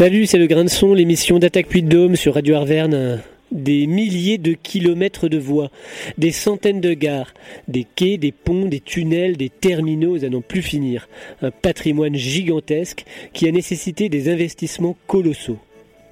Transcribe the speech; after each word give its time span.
Salut, 0.00 0.24
c'est 0.24 0.38
le 0.38 0.46
grain 0.46 0.64
de 0.64 0.70
son, 0.70 0.94
l'émission 0.94 1.38
d'Attaque 1.38 1.66
Puy 1.66 1.82
de 1.82 1.90
Dôme 1.90 2.16
sur 2.16 2.32
Radio 2.32 2.54
Arverne. 2.54 3.20
Des 3.52 3.86
milliers 3.86 4.38
de 4.38 4.54
kilomètres 4.54 5.28
de 5.28 5.36
voies, 5.36 5.70
des 6.16 6.30
centaines 6.30 6.80
de 6.80 6.94
gares, 6.94 7.34
des 7.68 7.84
quais, 7.84 8.16
des 8.16 8.32
ponts, 8.32 8.64
des 8.64 8.80
tunnels, 8.80 9.36
des 9.36 9.50
terminaux 9.50 10.24
à 10.24 10.30
n'en 10.30 10.40
plus 10.40 10.62
finir. 10.62 11.06
Un 11.42 11.50
patrimoine 11.50 12.14
gigantesque 12.14 13.04
qui 13.34 13.46
a 13.46 13.52
nécessité 13.52 14.08
des 14.08 14.30
investissements 14.30 14.96
colossaux. 15.06 15.58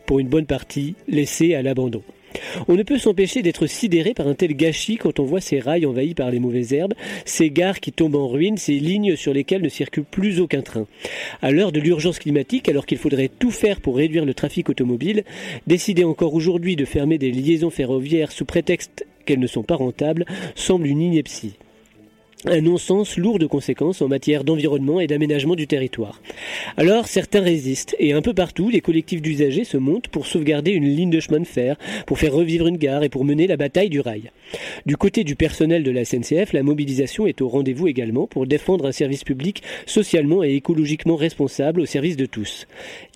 Pour 0.05 0.19
une 0.19 0.29
bonne 0.29 0.45
partie, 0.45 0.95
laissés 1.09 1.55
à 1.55 1.63
l'abandon. 1.63 2.03
On 2.69 2.75
ne 2.75 2.83
peut 2.83 2.99
s'empêcher 2.99 3.43
d'être 3.43 3.67
sidéré 3.67 4.15
par 4.15 4.29
un 4.29 4.35
tel 4.35 4.55
gâchis 4.55 4.97
quand 4.97 5.21
on 5.21 5.25
voit 5.25 5.41
ces 5.41 5.61
rails 5.61 5.87
envahis 5.87 6.15
par 6.15 6.31
les 6.31 6.41
mauvaises 6.41 6.73
herbes, 6.73 6.95
ces 7.25 7.51
gares 7.51 7.81
qui 7.81 7.93
tombent 7.93 8.17
en 8.17 8.29
ruine, 8.29 8.57
ces 8.57 8.79
lignes 8.79 9.17
sur 9.17 9.33
lesquelles 9.33 9.63
ne 9.63 9.69
circule 9.69 10.05
plus 10.05 10.41
aucun 10.41 10.63
train. 10.63 10.87
À 11.43 11.51
l'heure 11.51 11.73
de 11.73 11.81
l'urgence 11.81 12.19
climatique, 12.19 12.69
alors 12.69 12.87
qu'il 12.87 12.99
faudrait 12.99 13.31
tout 13.39 13.51
faire 13.51 13.81
pour 13.81 13.97
réduire 13.97 14.25
le 14.25 14.35
trafic 14.35 14.69
automobile, 14.69 15.25
décider 15.67 16.05
encore 16.05 16.35
aujourd'hui 16.35 16.77
de 16.77 16.85
fermer 16.85 17.19
des 17.19 17.31
liaisons 17.31 17.71
ferroviaires 17.71 18.33
sous 18.33 18.45
prétexte 18.45 19.07
qu'elles 19.25 19.41
ne 19.41 19.47
sont 19.47 19.63
pas 19.63 19.77
rentables 19.77 20.25
semble 20.55 20.87
une 20.87 21.03
ineptie 21.03 21.55
un 22.45 22.61
non-sens 22.61 23.17
lourd 23.17 23.39
de 23.39 23.47
conséquences 23.47 24.01
en 24.01 24.09
matière 24.09 24.45
d'environnement 24.45 25.01
et 25.01 25.07
d'aménagement 25.07 25.57
du 25.57 25.67
territoire. 25.67 26.21
Alors 26.77 27.09
certains 27.09 27.41
résistent 27.41 27.97
et 27.99 28.13
un 28.13 28.23
peu 28.23 28.35
partout 28.35 28.71
les 28.71 28.81
collectifs 28.81 29.23
d'usagers 29.23 29.65
se 29.65 29.77
montent 29.77 30.09
pour 30.09 30.27
sauvegarder 30.27 30.71
une 30.71 30.89
ligne 30.89 31.11
de 31.11 31.21
chemin 31.21 31.41
de 31.41 31.47
fer, 31.47 31.77
pour 32.07 32.19
faire 32.19 32.33
revivre 32.33 32.67
une 32.69 32.77
gare 32.77 33.03
et 33.03 33.09
pour 33.09 33.25
mener 33.25 33.47
la 33.47 33.57
bataille 33.57 33.91
du 33.91 34.01
rail. 34.01 34.31
Du 34.87 34.97
côté 34.97 35.25
du 35.25 35.35
personnel 35.35 35.83
de 35.83 35.91
la 35.91 36.05
SNCF, 36.05 36.53
la 36.53 36.63
mobilisation 36.63 37.27
est 37.27 37.41
au 37.41 37.49
rendez-vous 37.49 37.89
également 37.89 38.27
pour 38.27 38.47
défendre 38.47 38.87
un 38.87 38.93
service 38.93 39.25
public 39.25 39.63
socialement 39.87 40.45
et 40.45 40.55
écologiquement 40.55 41.17
responsable 41.17 41.81
au 41.81 41.87
service 41.87 42.17
de 42.17 42.27
tous. 42.27 42.67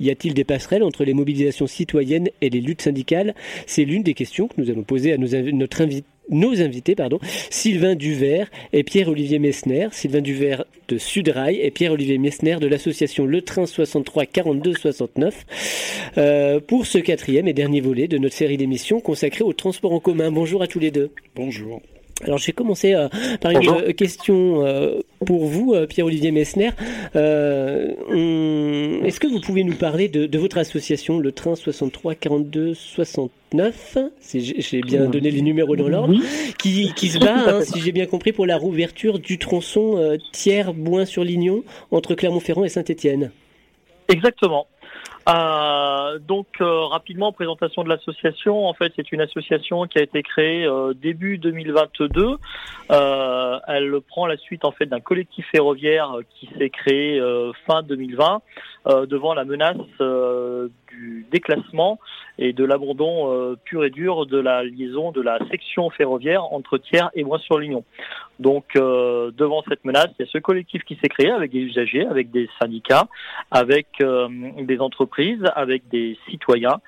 Y 0.00 0.10
a-t-il 0.10 0.34
des 0.34 0.44
passerelles 0.44 0.82
entre 0.82 1.04
les 1.04 1.14
mobilisations 1.14 1.66
citoyennes 1.66 2.28
et 2.40 2.50
les 2.50 2.60
luttes 2.60 2.82
syndicales? 2.82 3.34
C'est 3.66 3.84
l'une 3.84 4.02
des 4.02 4.14
questions 4.14 4.48
que 4.48 4.60
nous 4.60 4.70
allons 4.70 4.82
poser 4.82 5.12
à 5.12 5.16
notre 5.16 5.80
invité 5.80 6.06
nos 6.30 6.60
invités, 6.60 6.94
pardon, 6.94 7.18
Sylvain 7.50 7.94
Duvert 7.94 8.50
et 8.72 8.82
Pierre-Olivier 8.82 9.38
Messner. 9.38 9.88
Sylvain 9.92 10.20
Duvert 10.20 10.64
de 10.88 10.98
Sudrail 10.98 11.58
et 11.60 11.70
Pierre-Olivier 11.70 12.18
Messner 12.18 12.56
de 12.60 12.66
l'association 12.66 13.26
Le 13.26 13.42
Train 13.42 13.66
63 13.66 14.26
42 14.26 14.74
69 14.74 16.60
pour 16.66 16.86
ce 16.86 16.98
quatrième 16.98 17.48
et 17.48 17.52
dernier 17.52 17.80
volet 17.80 18.08
de 18.08 18.18
notre 18.18 18.34
série 18.34 18.56
d'émissions 18.56 19.00
consacrée 19.00 19.44
au 19.44 19.52
transport 19.52 19.92
en 19.92 20.00
commun. 20.00 20.30
Bonjour 20.30 20.62
à 20.62 20.66
tous 20.66 20.78
les 20.78 20.90
deux. 20.90 21.10
Bonjour. 21.34 21.80
Alors 22.24 22.38
je 22.38 22.46
vais 22.46 22.52
commencer 22.52 22.94
euh, 22.94 23.08
par 23.40 23.50
une 23.50 23.68
euh, 23.68 23.92
question 23.92 24.64
euh, 24.64 25.00
pour 25.24 25.46
vous, 25.46 25.74
Pierre-Olivier 25.88 26.30
Messner. 26.30 26.70
Est-ce 27.14 27.98
que 29.18 29.26
vous 29.26 29.40
pouvez 29.40 29.64
nous 29.64 29.74
parler 29.74 30.08
de, 30.08 30.38
votre 30.38 30.58
association, 30.58 31.18
le 31.18 31.32
train 31.32 31.54
63 31.54 32.14
42 32.14 32.74
69 32.74 33.98
J'ai 34.34 34.80
bien 34.82 35.06
donné 35.06 35.30
les 35.30 35.42
numéros 35.42 35.76
dans 35.76 35.88
l'ordre, 35.88 36.14
qui, 36.58 37.08
se 37.08 37.18
bat, 37.18 37.56
hein, 37.56 37.60
si 37.62 37.80
j'ai 37.80 37.92
bien 37.92 38.06
compris, 38.06 38.32
pour 38.32 38.46
la 38.46 38.56
rouverture 38.56 39.18
du 39.18 39.38
tronçon 39.38 40.18
Thiers-Boin-sur-Lignon 40.32 41.64
entre 41.90 42.14
Clermont-Ferrand 42.14 42.64
et 42.64 42.68
Saint-Étienne. 42.68 43.30
Exactement. 44.08 44.66
Euh, 45.28 46.18
donc 46.18 46.46
euh, 46.60 46.84
rapidement 46.86 47.32
présentation 47.32 47.84
de 47.84 47.88
l'association. 47.88 48.66
En 48.66 48.74
fait, 48.74 48.92
c'est 48.96 49.12
une 49.12 49.20
association 49.20 49.86
qui 49.86 49.98
a 49.98 50.02
été 50.02 50.22
créée 50.22 50.64
euh, 50.64 50.94
début 50.94 51.38
2022. 51.38 52.36
Euh, 52.90 53.58
elle 53.68 54.00
prend 54.00 54.26
la 54.26 54.36
suite 54.36 54.64
en 54.64 54.72
fait 54.72 54.86
d'un 54.86 55.00
collectif 55.00 55.46
ferroviaire 55.50 56.16
qui 56.34 56.48
s'est 56.58 56.70
créé 56.70 57.20
fin 57.66 57.82
2020 57.82 58.42
devant 59.06 59.34
la 59.34 59.44
menace 59.44 59.76
du 60.92 61.26
déclassement 61.30 61.98
et 62.38 62.52
de 62.52 62.64
l'abandon 62.64 63.56
pur 63.64 63.84
et 63.84 63.90
dur 63.90 64.26
de 64.26 64.38
la 64.38 64.62
liaison 64.64 65.12
de 65.12 65.20
la 65.20 65.38
section 65.50 65.90
ferroviaire 65.90 66.44
entre 66.52 66.78
Thiers 66.78 67.08
et 67.14 67.24
Bois-sur-Lignon. 67.24 67.84
Donc 68.38 68.64
devant 68.74 69.62
cette 69.68 69.84
menace, 69.84 70.08
il 70.18 70.24
y 70.24 70.28
a 70.28 70.30
ce 70.30 70.38
collectif 70.38 70.82
qui 70.84 70.96
s'est 70.96 71.08
créé 71.08 71.30
avec 71.30 71.50
des 71.50 71.60
usagers, 71.60 72.06
avec 72.06 72.30
des 72.30 72.48
syndicats, 72.60 73.08
avec 73.50 73.86
des 74.00 74.78
entreprises 74.80 75.44
avec 75.54 75.88
des 75.88 76.18
citoyens, 76.28 76.80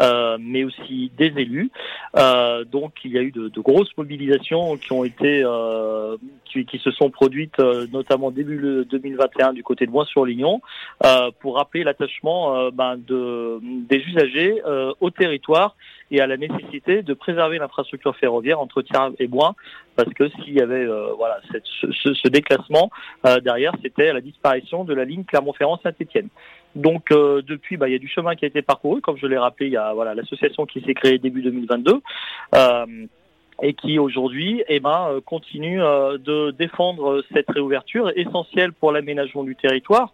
euh, 0.00 0.36
mais 0.38 0.62
aussi 0.62 1.10
des 1.16 1.32
élus. 1.36 1.70
Euh, 2.16 2.64
donc 2.64 2.92
il 3.04 3.12
y 3.12 3.18
a 3.18 3.22
eu 3.22 3.30
de, 3.30 3.50
grosses 3.60 3.96
mobilisations 3.96 4.76
qui 4.76 4.92
ont 4.92 5.04
été, 5.04 5.42
euh, 5.42 6.18
qui, 6.44 6.78
se 6.78 6.90
sont 6.90 7.10
produites 7.10 7.58
notamment 7.92 8.30
début 8.30 8.84
2021 8.90 9.54
du 9.54 9.62
côté 9.62 9.86
de 9.86 9.90
Bois-sur-Lignon 9.90 10.60
pour 11.40 11.56
rappeler 11.56 11.84
l'attachement 11.84 12.70
ben, 12.70 12.96
de, 12.96 13.58
des 13.62 13.98
usagers 13.98 14.62
au 15.00 15.10
territoire 15.10 15.76
et 16.10 16.20
à 16.20 16.26
la 16.26 16.36
nécessité 16.36 17.02
de 17.02 17.14
préserver 17.14 17.58
l'infrastructure 17.58 18.14
ferroviaire 18.16 18.60
entre 18.60 18.82
Thiers 18.82 19.14
et 19.18 19.26
Bois, 19.26 19.54
parce 19.96 20.12
que 20.14 20.28
s'il 20.28 20.54
y 20.54 20.60
avait 20.60 20.86
voilà 21.16 21.40
ce, 21.50 22.28
déclassement 22.28 22.90
derrière, 23.42 23.72
c'était 23.82 24.12
la 24.12 24.20
disparition 24.20 24.84
de 24.84 24.94
la 24.94 25.04
ligne 25.04 25.24
Clermont-Ferrand-Saint-Étienne. 25.24 26.28
Donc 26.76 27.10
euh, 27.10 27.42
depuis, 27.42 27.78
bah, 27.78 27.88
il 27.88 27.92
y 27.92 27.94
a 27.94 27.98
du 27.98 28.06
chemin 28.06 28.36
qui 28.36 28.44
a 28.44 28.48
été 28.48 28.62
parcouru, 28.62 29.00
comme 29.00 29.16
je 29.16 29.26
l'ai 29.26 29.38
rappelé, 29.38 29.68
il 29.68 29.72
y 29.72 29.78
a 29.78 29.94
voilà 29.94 30.14
l'association 30.14 30.66
qui 30.66 30.82
s'est 30.82 30.94
créée 30.94 31.18
début 31.18 31.42
2022. 31.42 32.02
Euh, 32.54 32.86
et 33.62 33.72
qui 33.72 33.98
aujourd'hui 33.98 34.62
eh 34.68 34.80
ben, 34.80 35.08
euh, 35.08 35.20
continue 35.22 35.78
de 35.78 36.50
défendre 36.50 37.24
cette 37.32 37.48
réouverture 37.48 38.12
essentielle 38.14 38.74
pour 38.74 38.92
l'aménagement 38.92 39.44
du 39.44 39.56
territoire. 39.56 40.12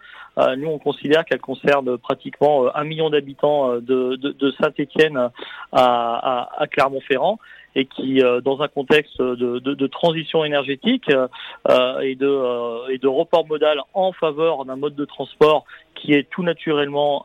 nous, 0.57 0.69
on 0.69 0.79
considère 0.79 1.25
qu'elle 1.25 1.41
concerne 1.41 1.99
pratiquement 1.99 2.73
un 2.77 2.85
million 2.85 3.11
d'habitants 3.11 3.75
de, 3.81 4.15
de, 4.15 4.51
Saint-Étienne 4.61 5.31
à, 5.73 6.61
à, 6.63 6.67
Clermont-Ferrand 6.69 7.41
et 7.75 7.87
qui, 7.87 8.23
dans 8.45 8.63
un 8.63 8.69
contexte 8.69 9.21
de, 9.21 9.59
de, 9.59 9.87
transition 9.89 10.45
énergétique 10.45 11.11
et, 11.11 12.15
de, 12.15 12.93
et 12.93 12.99
de 12.99 13.09
report 13.09 13.49
modal 13.49 13.81
en 13.93 14.13
faveur 14.13 14.65
d'un 14.65 14.77
mode 14.77 14.95
de 14.95 15.05
transport 15.05 15.65
qui 15.95 16.15
est 16.15 16.29
tout 16.31 16.43
naturellement 16.43 17.25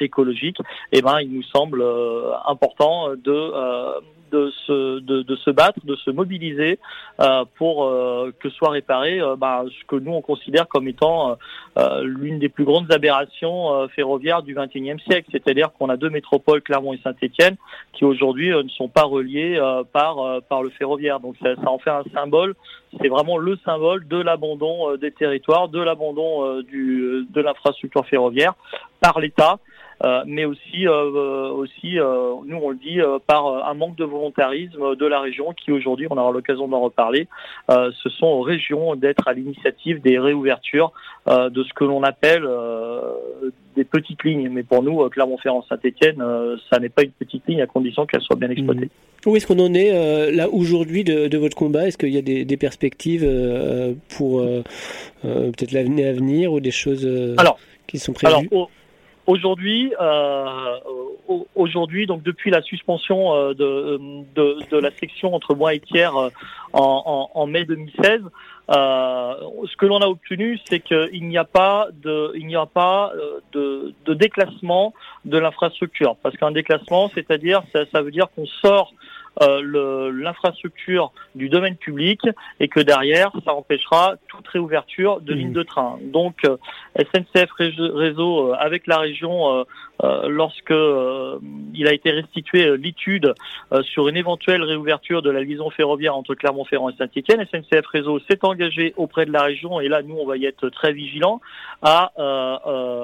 écologique, 0.00 0.58
eh 0.92 1.02
ben, 1.02 1.20
il 1.20 1.32
nous 1.32 1.42
semble 1.42 1.84
important 2.46 3.10
de 3.10 3.52
de 4.34 4.50
se, 4.66 4.98
de, 5.00 5.36
se 5.36 5.50
battre, 5.50 5.78
de 5.84 5.94
se 5.96 6.10
mobiliser 6.10 6.78
euh, 7.20 7.44
pour 7.56 7.84
euh, 7.84 8.32
que 8.40 8.50
soit 8.50 8.70
réparé 8.70 9.20
euh, 9.20 9.36
bah, 9.36 9.64
ce 9.68 9.84
que 9.86 9.96
nous 9.96 10.12
on 10.12 10.22
considère 10.22 10.66
comme 10.66 10.88
étant 10.88 11.36
l'une 12.02 12.38
des 12.38 12.48
plus 12.48 12.64
grandes 12.64 12.90
aberrations 12.92 13.88
ferroviaires 13.88 14.42
du 14.42 14.54
XXIe 14.54 15.00
siècle. 15.06 15.28
C'est-à-dire 15.32 15.72
qu'on 15.72 15.88
a 15.88 15.96
deux 15.96 16.10
métropoles, 16.10 16.62
Clermont 16.62 16.92
et 16.92 17.00
Saint-Étienne, 17.02 17.56
qui 17.92 18.04
aujourd'hui 18.04 18.50
ne 18.50 18.68
sont 18.68 18.88
pas 18.88 19.02
reliées 19.02 19.60
par 19.92 20.40
par 20.48 20.62
le 20.62 20.70
ferroviaire. 20.70 21.18
Donc 21.20 21.34
ça 21.42 21.54
en 21.66 21.78
fait 21.78 21.90
un 21.90 22.04
symbole. 22.14 22.54
C'est 23.00 23.08
vraiment 23.08 23.38
le 23.38 23.56
symbole 23.64 24.06
de 24.08 24.16
l'abandon 24.20 24.96
des 24.96 25.12
territoires, 25.12 25.68
de 25.68 25.80
l'abandon 25.80 26.60
du 26.62 27.26
de 27.28 27.40
l'infrastructure 27.40 28.06
ferroviaire 28.06 28.54
par 29.00 29.20
l'État. 29.20 29.58
Euh, 30.04 30.22
mais 30.26 30.44
aussi, 30.44 30.86
euh, 30.86 31.50
aussi 31.50 31.98
euh, 31.98 32.34
nous 32.44 32.56
on 32.56 32.70
le 32.70 32.76
dit, 32.76 32.98
par 33.26 33.66
un 33.66 33.74
manque 33.74 33.96
de 33.96 34.04
volontarisme 34.04 34.96
de 34.96 35.06
la 35.06 35.20
région 35.20 35.52
qui 35.52 35.72
aujourd'hui, 35.72 36.06
on 36.10 36.18
aura 36.18 36.30
l'occasion 36.30 36.68
d'en 36.68 36.80
reparler, 36.80 37.26
ce 37.68 38.08
sont 38.10 38.26
aux 38.26 38.42
régions 38.42 38.96
d'être 38.96 39.26
à 39.28 39.32
l'initiative 39.32 40.00
des 40.02 40.18
réouvertures 40.18 40.92
de 41.26 41.62
ce 41.62 41.72
que 41.72 41.84
l'on 41.84 42.02
appelle 42.02 42.46
des 43.76 43.84
petites 43.84 44.22
lignes. 44.24 44.48
Mais 44.50 44.62
pour 44.62 44.82
nous, 44.82 45.08
Clermont-Ferrand-Saint-Etienne, 45.08 46.22
ça 46.70 46.78
n'est 46.78 46.88
pas 46.88 47.02
une 47.02 47.10
petite 47.10 47.46
ligne 47.46 47.62
à 47.62 47.66
condition 47.66 48.06
qu'elle 48.06 48.20
soit 48.20 48.36
bien 48.36 48.50
exploitée. 48.50 48.86
Mmh. 48.86 49.28
Où 49.28 49.36
est-ce 49.36 49.46
qu'on 49.46 49.58
en 49.58 49.72
est 49.72 50.30
là 50.32 50.48
aujourd'hui 50.50 51.04
de, 51.04 51.36
votre 51.38 51.56
combat? 51.56 51.88
Est-ce 51.88 51.98
qu'il 51.98 52.14
y 52.14 52.18
a 52.18 52.22
des, 52.22 52.56
perspectives 52.56 53.26
pour 54.16 54.42
peut-être 55.22 55.72
l'année 55.72 56.06
à 56.06 56.12
venir 56.12 56.52
ou 56.52 56.60
des 56.60 56.70
choses 56.70 57.08
qui 57.86 57.98
sont 57.98 58.12
prévues? 58.12 58.48
Aujourd'hui, 59.26 59.94
euh, 59.98 60.78
aujourd'hui, 61.54 62.06
donc 62.06 62.22
depuis 62.22 62.50
la 62.50 62.60
suspension 62.60 63.34
euh, 63.34 63.54
de, 63.54 63.98
de, 64.34 64.58
de, 64.70 64.76
la 64.76 64.90
section 64.90 65.34
entre 65.34 65.54
moi 65.54 65.72
et 65.72 65.80
Thiers 65.80 66.10
euh, 66.14 66.28
en, 66.74 67.30
en, 67.34 67.40
en, 67.40 67.46
mai 67.46 67.64
2016, 67.64 68.20
euh, 68.70 69.34
ce 69.66 69.76
que 69.76 69.86
l'on 69.86 70.00
a 70.02 70.06
obtenu, 70.08 70.58
c'est 70.68 70.80
qu'il 70.80 71.26
n'y 71.26 71.38
a 71.38 71.44
pas 71.44 71.88
de, 72.02 72.32
il 72.34 72.46
n'y 72.46 72.56
a 72.56 72.66
pas 72.66 73.12
euh, 73.14 73.40
de, 73.52 73.94
de 74.04 74.14
déclassement 74.14 74.92
de 75.24 75.38
l'infrastructure, 75.38 76.16
parce 76.22 76.36
qu'un 76.36 76.52
déclassement, 76.52 77.10
c'est-à-dire, 77.14 77.62
ça, 77.72 77.84
ça, 77.92 78.02
veut 78.02 78.10
dire 78.10 78.26
qu'on 78.34 78.46
sort 78.46 78.92
l'infrastructure 79.40 81.12
du 81.34 81.48
domaine 81.48 81.76
public 81.76 82.20
et 82.60 82.68
que 82.68 82.80
derrière, 82.80 83.32
ça 83.44 83.54
empêchera 83.54 84.14
toute 84.28 84.46
réouverture 84.48 85.20
de 85.20 85.34
lignes 85.34 85.50
mmh. 85.50 85.54
de 85.54 85.62
train. 85.62 85.98
Donc, 86.02 86.46
SNCF 86.96 87.50
Réseau, 87.52 88.52
avec 88.54 88.86
la 88.86 88.98
région, 88.98 89.64
lorsque 90.02 90.74
il 91.74 91.88
a 91.88 91.92
été 91.92 92.10
restitué 92.10 92.76
l'étude 92.76 93.34
sur 93.82 94.08
une 94.08 94.16
éventuelle 94.16 94.62
réouverture 94.62 95.22
de 95.22 95.30
la 95.30 95.42
liaison 95.42 95.70
ferroviaire 95.70 96.16
entre 96.16 96.34
Clermont-Ferrand 96.34 96.90
et 96.90 96.96
Saint-Étienne, 96.96 97.44
SNCF 97.50 97.86
Réseau 97.86 98.20
s'est 98.30 98.44
engagé 98.44 98.94
auprès 98.96 99.26
de 99.26 99.32
la 99.32 99.42
région, 99.42 99.80
et 99.80 99.88
là, 99.88 100.02
nous, 100.02 100.16
on 100.16 100.26
va 100.26 100.36
y 100.36 100.46
être 100.46 100.68
très 100.68 100.92
vigilants, 100.92 101.40
à 101.82 102.12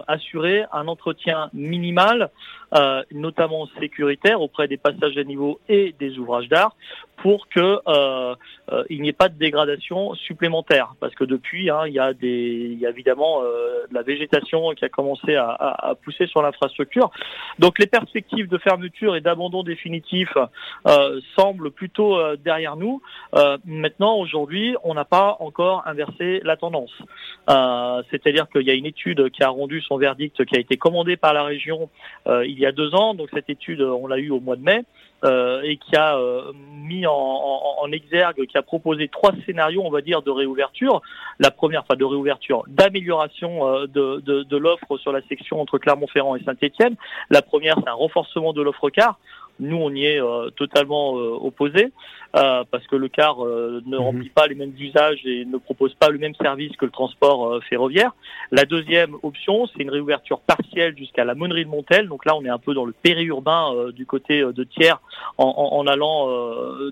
assurer 0.07 0.65
un 0.73 0.89
entretien 0.89 1.51
minimal, 1.53 2.31
euh, 2.73 3.03
notamment 3.11 3.67
sécuritaire, 3.81 4.41
auprès 4.41 4.69
des 4.69 4.77
passages 4.77 5.17
à 5.17 5.25
niveau 5.25 5.59
et 5.69 5.93
des 5.99 6.19
ouvrages 6.19 6.49
d'art, 6.49 6.77
pour 7.17 7.49
que 7.49 7.81
euh, 7.89 8.35
euh, 8.73 8.85
il 8.89 9.03
n'y 9.03 9.09
ait 9.09 9.13
pas 9.13 9.29
de 9.29 9.37
dégradation 9.37 10.15
supplémentaire. 10.15 10.95
Parce 11.01 11.13
que 11.17 11.25
depuis, 11.25 11.69
hein, 11.69 11.83
il 11.89 11.95
y 11.95 11.99
a 11.99 12.15
des, 12.15 12.77
y 12.81 12.87
a 12.87 12.91
évidemment 12.91 13.43
de 13.43 13.93
la 13.93 14.03
végétation 14.03 14.71
qui 14.75 14.85
a 14.85 14.89
commencé 14.89 15.35
à, 15.35 15.95
pousser 16.03 16.29
sur 16.29 16.43
l'infrastructure. 16.43 17.11
Donc 17.59 17.79
les 17.79 17.87
perspectives 17.87 18.49
de 18.49 18.57
fermeture 18.57 19.17
et 19.17 19.21
d'abandon 19.21 19.63
définitif 19.63 20.29
semblent 21.37 21.71
plutôt 21.71 22.19
derrière 22.37 22.77
nous. 22.77 23.03
maintenant, 23.67 24.17
aujourd'hui, 24.17 24.77
on 24.85 24.95
n'a 24.95 25.05
pas 25.05 25.37
encore 25.41 25.83
inversé 25.87 26.41
la 26.45 26.57
tendance. 26.57 26.93
C'est-à-dire 28.11 28.49
qu'il 28.49 28.63
y 28.63 28.71
a 28.71 28.75
une 28.75 28.87
étude 28.87 29.31
qui 29.31 29.43
a 29.43 29.49
rendu 29.49 29.81
son 29.83 29.99
verdict, 29.99 30.45
qui 30.45 30.57
a 30.57 30.61
été 30.61 30.77
commandée 30.77 31.17
par 31.17 31.35
la 31.35 31.43
région 31.43 31.91
y 32.61 32.67
a 32.67 32.73
deux 32.73 32.95
ans. 32.95 33.17
Cette 33.33 33.51
étude, 33.51 33.83
on 33.83 34.07
l'a 34.07 34.19
eue 34.19 34.31
au 34.31 34.41
mois 34.41 34.57
de 34.57 34.63
mai. 34.63 34.85
Euh, 35.23 35.61
et 35.65 35.77
qui 35.77 35.97
a 35.97 36.17
euh, 36.17 36.51
mis 36.73 37.05
en, 37.07 37.93
exergue, 37.93 38.47
qui 38.47 38.57
a 38.57 38.63
proposé 38.63 39.09
trois 39.09 39.33
scénarios, 39.45 39.83
on 39.85 39.91
va 39.91 40.01
dire, 40.01 40.23
de 40.23 40.31
réouverture. 40.31 41.03
La 41.39 41.51
première, 41.51 41.83
enfin 41.83 41.97
de 41.97 42.05
réouverture, 42.05 42.65
d'amélioration 42.69 43.69
euh, 43.69 43.87
de, 43.87 44.21
de, 44.25 44.45
de 44.45 44.57
l'offre 44.57 44.97
sur 44.97 45.13
la 45.13 45.21
section 45.29 45.61
entre 45.61 45.77
Clermont-Ferrand 45.77 46.37
et 46.37 46.43
Saint-Étienne. 46.45 46.97
La 47.29 47.43
première, 47.43 47.77
c'est 47.83 47.89
un 47.91 47.95
renforcement 47.95 48.55
de 48.55 48.63
l'offre 48.63 48.89
car. 48.89 49.19
Nous, 49.61 49.77
on 49.77 49.95
y 49.95 50.07
est 50.07 50.21
euh, 50.21 50.51
totalement 50.51 51.19
euh, 51.19 51.37
opposé 51.41 51.93
euh, 52.37 52.65
parce 52.71 52.87
que 52.87 52.97
le 52.97 53.09
car 53.09 53.39
ne 53.45 53.81
mhm. 53.81 53.95
remplit 53.95 54.31
pas 54.31 54.47
les 54.47 54.55
mêmes 54.55 54.73
usages 54.79 55.21
et 55.25 55.45
ne 55.45 55.59
propose 55.59 55.95
pas 55.95 56.09
le 56.09 56.19
même 56.19 56.35
service 56.37 56.75
que 56.77 56.87
le 56.87 56.91
transport 56.91 57.61
ferroviaire. 57.69 58.13
La 58.53 58.65
deuxième 58.65 59.17
option, 59.23 59.67
c'est 59.67 59.83
une 59.83 59.91
réouverture 59.91 60.41
partielle 60.41 60.97
jusqu'à 60.97 61.25
la 61.25 61.35
Monnerie 61.35 61.65
de 61.65 61.71
Montel. 61.71 62.09
Donc 62.09 62.25
là, 62.25 62.37
on 62.37 62.45
est 62.45 62.49
un 62.49 62.59
peu 62.59 62.73
dans 62.73 62.85
le 62.85 62.93
périurbain 62.93 63.91
du 63.93 64.07
côté 64.07 64.43
de 64.43 64.65
Thiers 64.65 64.95
en, 65.39 65.47
en, 65.47 65.87
allant 65.87 66.29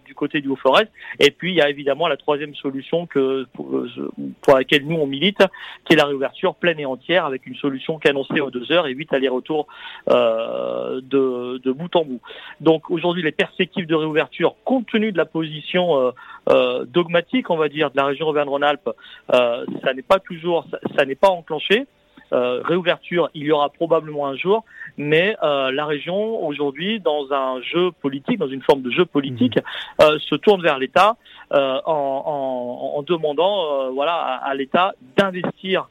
du 0.04 0.14
côté 0.14 0.40
du 0.40 0.48
Haut-Forest. 0.48 0.90
Et 1.20 1.30
puis, 1.30 1.52
il 1.52 1.56
y 1.56 1.60
a 1.60 1.70
évidemment 1.70 2.08
la 2.08 2.16
troisième 2.16 2.54
solution 2.56 3.06
que 3.06 3.46
pour, 3.52 4.56
laquelle 4.56 4.86
nous, 4.86 4.96
on 4.96 5.06
milite, 5.06 5.42
qui 5.84 5.92
est 5.92 5.96
la 5.96 6.06
réouverture 6.06 6.56
pleine 6.56 6.80
et 6.80 6.86
entière 6.86 7.24
avec 7.24 7.46
une 7.46 7.56
solution 7.56 8.00
annoncée 8.04 8.40
aux 8.40 8.50
deux 8.50 8.72
heures 8.72 8.88
et 8.88 8.92
huit 8.92 9.12
allers-retours 9.12 9.68
de, 10.08 11.58
de 11.58 11.72
bout 11.72 11.94
en 11.94 12.04
bout. 12.04 12.20
Donc 12.60 12.90
aujourd'hui, 12.90 13.22
les 13.22 13.32
perspectives 13.32 13.86
de 13.86 13.94
réouverture, 13.94 14.56
compte 14.64 14.86
tenu 14.86 15.12
de 15.12 15.16
la 15.16 15.26
position 15.26 16.00
euh, 16.00 16.10
euh, 16.50 16.84
dogmatique, 16.84 17.50
on 17.50 17.56
va 17.56 17.68
dire, 17.68 17.90
de 17.90 17.96
la 17.96 18.06
région 18.06 18.26
Auvergne-Rhône-Alpes, 18.28 18.90
euh, 19.32 19.64
ça 19.84 19.94
n'est 19.94 20.02
pas 20.02 20.18
toujours, 20.18 20.66
ça, 20.96 21.04
n'est 21.04 21.14
pas 21.14 21.28
enclenché. 21.28 21.86
réouverture, 22.30 23.30
il 23.34 23.44
y 23.44 23.52
aura 23.52 23.70
probablement 23.70 24.26
un 24.26 24.36
jour, 24.36 24.64
mais 24.98 25.34
la 25.40 25.86
région 25.86 26.44
aujourd'hui, 26.44 27.00
dans 27.00 27.32
un 27.32 27.62
jeu 27.62 27.90
politique, 28.02 28.38
dans 28.38 28.48
une 28.48 28.62
forme 28.62 28.82
de 28.82 28.90
jeu 28.90 29.06
politique, 29.06 29.56
mmh. 29.56 30.18
se 30.18 30.34
tourne 30.34 30.60
vers 30.62 30.78
l'État 30.78 31.16
en, 31.50 33.02
demandant, 33.06 33.90
voilà, 33.92 34.16
à 34.50 34.54
l'État 34.54 34.92
d'investir 35.16 35.88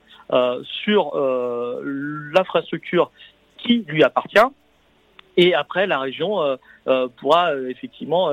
sur 0.64 1.02
l'infrastructure 2.36 3.10
qui 3.58 3.84
lui 3.88 4.04
appartient 4.04 4.48
et 5.38 5.54
après, 5.54 5.88
la 5.88 6.00
région 6.00 6.42
euh, 6.42 6.58
pourra 7.18 7.52
euh, 7.52 7.70
effectivement 7.70 8.32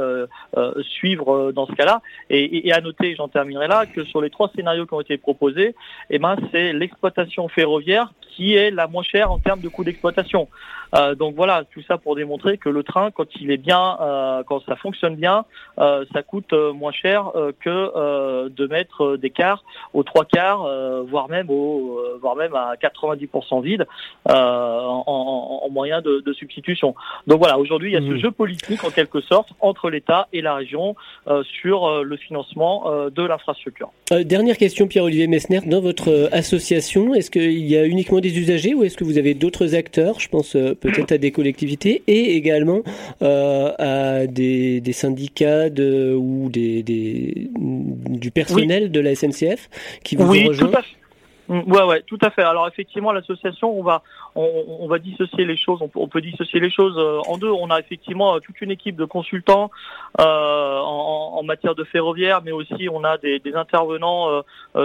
suivre 0.83 1.53
dans 1.53 1.67
ce 1.67 1.73
cas-là. 1.73 2.03
Et, 2.31 2.69
et, 2.69 2.73
à 2.73 2.81
noter, 2.81 3.15
j'en 3.17 3.29
terminerai 3.29 3.69
là, 3.69 3.87
que 3.87 4.05
sur 4.05 4.21
les 4.21 4.31
trois 4.31 4.51
scénarios 4.55 4.87
qui 4.87 4.95
ont 4.95 5.01
été 5.01 5.19
proposés, 5.19 5.75
eh 6.11 6.19
ben, 6.19 6.37
c'est 6.53 6.73
l'exploitation 6.73 7.49
ferroviaire 7.49 8.13
qui 8.35 8.55
est 8.55 8.71
la 8.71 8.87
moins 8.87 9.03
chère 9.03 9.31
en 9.31 9.39
termes 9.39 9.61
de 9.61 9.69
coût 9.69 9.85
d'exploitation. 9.85 10.49
Euh, 10.95 11.15
donc 11.15 11.35
voilà, 11.35 11.65
tout 11.73 11.83
ça 11.89 11.99
pour 11.99 12.15
démontrer 12.15 12.59
que 12.59 12.69
le 12.69 12.83
train, 12.83 13.11
quand 13.11 13.27
il 13.41 13.51
est 13.51 13.57
bien, 13.57 13.97
euh, 14.01 14.43
quand 14.45 14.61
ça 14.65 14.77
fonctionne 14.77 15.17
bien, 15.17 15.45
euh, 15.79 16.05
ça 16.13 16.23
coûte 16.23 16.53
moins 16.53 16.93
cher 16.93 17.33
que 17.61 18.49
de 18.49 18.67
mettre 18.67 19.17
des 19.17 19.31
quarts 19.31 19.65
aux 19.93 20.03
trois 20.03 20.25
quarts, 20.25 20.69
voire 21.07 21.29
même 21.29 21.51
au, 21.51 22.01
voire 22.21 22.37
même 22.37 22.55
à 22.55 22.75
90% 22.77 23.63
vide 23.63 23.87
en, 24.29 25.05
en, 25.07 25.71
moyen 25.71 26.01
de, 26.01 26.21
de, 26.21 26.33
substitution. 26.33 26.95
Donc 27.27 27.39
voilà, 27.39 27.59
aujourd'hui 27.59 27.91
il 27.91 27.95
y 27.95 27.97
a 27.97 28.01
ce 28.01 28.15
mmh. 28.15 28.19
jeu 28.19 28.31
politique 28.31 28.44
en 28.85 28.91
quelque 28.91 29.21
sorte 29.21 29.51
entre 29.61 29.91
l'État 29.91 30.29
et 30.33 30.41
la 30.41 30.55
région 30.55 30.97
sur 31.61 32.03
le 32.03 32.17
financement 32.17 32.85
de 33.11 33.23
l'infrastructure. 33.23 33.91
dernière 34.11 34.57
question, 34.57 34.87
Pierre-Olivier 34.87 35.27
Messner, 35.27 35.61
dans 35.67 35.81
votre 35.81 36.29
association, 36.33 37.15
est-ce 37.15 37.31
qu'il 37.31 37.67
y 37.67 37.77
a 37.77 37.85
uniquement 37.85 38.21
des 38.21 38.39
usagers 38.39 38.75
ou 38.75 38.85
est-ce 38.85 38.97
que 38.97 39.05
vous 39.05 39.19
avez 39.19 39.35
d'autres 39.35 39.75
acteurs? 39.75 40.21
Je 40.21 40.29
pense 40.29 40.53
peut-être 40.53 41.13
à 41.13 41.19
des 41.19 41.31
collectivités 41.31 42.03
et 42.07 42.37
également 42.37 42.83
euh, 43.23 43.73
à 43.79 44.27
des, 44.27 44.83
syndicats 44.93 45.71
de, 45.71 46.15
ou 46.15 46.49
des, 46.51 46.83
du 46.85 48.31
personnel 48.31 48.91
de 48.91 49.01
la 49.01 49.15
SNCF 49.15 49.69
qui 50.03 50.17
vous 50.17 50.31
oui, 50.31 50.49
Tout 50.57 50.71
à 50.73 50.83
fait. 50.83 50.97
Mm, 51.49 51.73
ouais, 51.73 51.83
ouais, 51.83 52.03
tout 52.07 52.19
à 52.23 52.31
fait. 52.31 52.43
Alors 52.43 52.67
effectivement, 52.69 53.13
l'association, 53.13 53.79
on 53.79 53.83
va, 53.83 54.03
on, 54.35 54.87
va 54.89 54.99
dissocier 54.99 55.45
les 55.45 55.57
choses. 55.57 55.81
On 55.95 56.09
peut, 56.09 56.21
dissocier 56.21 56.61
les 56.61 56.71
choses 56.71 56.97
euh, 56.99 57.21
en 57.29 57.39
deux. 57.39 57.51
On 57.51 57.71
a 57.71 57.79
effectivement 57.79 58.35
euh, 58.35 58.41
toute 58.41 58.61
une 58.61 58.71
équipe 58.71 58.97
de 58.97 59.05
consultants 59.05 59.71
euh, 60.21 60.79
en, 60.81 61.43
matière 61.45 61.75
de 61.75 61.85
ferroviaire, 61.85 62.41
mais 62.43 62.53
aussi 62.53 62.89
on 62.91 63.05
a 63.05 63.19
des, 63.19 63.41
intervenants 63.55 64.43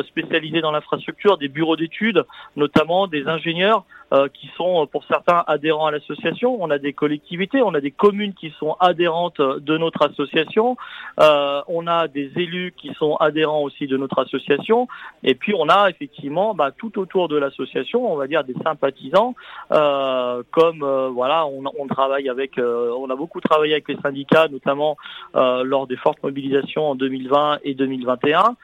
spécialisés 0.08 0.60
dans 0.60 0.72
l'infrastructure, 0.72 1.38
des 1.38 1.48
bureaux 1.48 1.78
d'études, 1.78 2.26
notamment 2.58 3.08
des 3.08 3.28
ingénieurs 3.28 3.86
qui 4.34 4.50
sont 4.58 4.88
pour 4.88 5.06
certains 5.06 5.44
adhérents 5.48 5.86
à 5.86 5.92
l'association. 5.92 6.62
On 6.62 6.70
a 6.70 6.80
des 6.80 6.92
collectivités, 6.92 7.62
on 7.62 7.74
a 7.76 7.80
des 7.80 7.92
communes 7.92 8.34
qui 8.34 8.54
sont 8.60 8.76
adhérentes 8.82 9.40
de 9.40 9.78
notre 9.78 10.02
association. 10.10 10.76
on 11.18 11.88
a 11.88 12.08
des 12.10 12.32
élus 12.36 12.74
qui 12.76 12.94
sont 12.96 13.16
adhérents 13.16 13.62
aussi 13.62 13.88
de 13.88 13.96
notre 13.96 14.20
association. 14.20 14.90
Et 15.24 15.36
puis 15.36 15.54
on 15.56 15.70
a 15.70 15.90
effectivement 15.90 16.54
bah, 16.54 16.72
tout 16.76 17.00
autour 17.00 17.30
de 17.30 17.38
l'association, 17.38 18.12
on 18.12 18.18
va 18.18 18.28
dire 18.28 18.44
des 18.44 18.56
sympathisants 18.66 19.36
euh, 19.39 19.39
comme 19.70 20.84
euh, 20.84 21.10
voilà, 21.10 21.46
on, 21.46 21.64
on, 21.78 21.88
travaille 21.88 22.30
avec, 22.30 22.58
euh, 22.58 22.92
on 22.98 23.10
a 23.10 23.16
beaucoup 23.16 23.40
travaillé 23.42 23.74
avec 23.74 23.88
les 23.88 23.98
syndicats, 23.98 24.48
notamment 24.48 24.98
lors 25.34 25.88
des 25.88 25.98
fortes 25.98 26.22
mobilisations 26.24 26.90
en 26.90 26.96
2020 26.96 27.60
et 27.64 27.74
2021. 27.74 28.56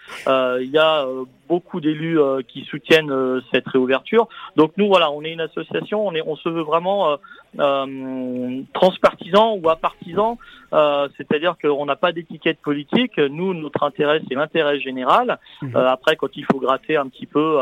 Il 0.59 0.69
y 0.69 0.77
a 0.77 1.05
beaucoup 1.47 1.79
d'élus 1.79 2.19
qui 2.47 2.63
soutiennent 2.65 3.41
cette 3.51 3.67
réouverture. 3.67 4.27
Donc 4.55 4.71
nous, 4.77 4.87
voilà, 4.87 5.11
on 5.11 5.21
est 5.23 5.31
une 5.31 5.41
association, 5.41 6.05
on, 6.07 6.13
est, 6.13 6.23
on 6.25 6.35
se 6.35 6.49
veut 6.49 6.61
vraiment 6.61 7.17
euh, 7.59 8.61
transpartisan 8.73 9.57
ou 9.61 9.69
apartisan, 9.69 10.37
euh, 10.73 11.07
c'est-à-dire 11.17 11.55
qu'on 11.61 11.85
n'a 11.85 11.95
pas 11.95 12.11
d'étiquette 12.11 12.59
politique. 12.61 13.17
Nous, 13.17 13.53
notre 13.53 13.83
intérêt, 13.83 14.21
c'est 14.27 14.35
l'intérêt 14.35 14.79
général. 14.79 15.39
Mmh. 15.61 15.75
après, 15.75 16.15
quand 16.15 16.35
il 16.35 16.45
faut 16.45 16.59
gratter 16.59 16.97
un 16.97 17.07
petit 17.07 17.25
peu 17.25 17.57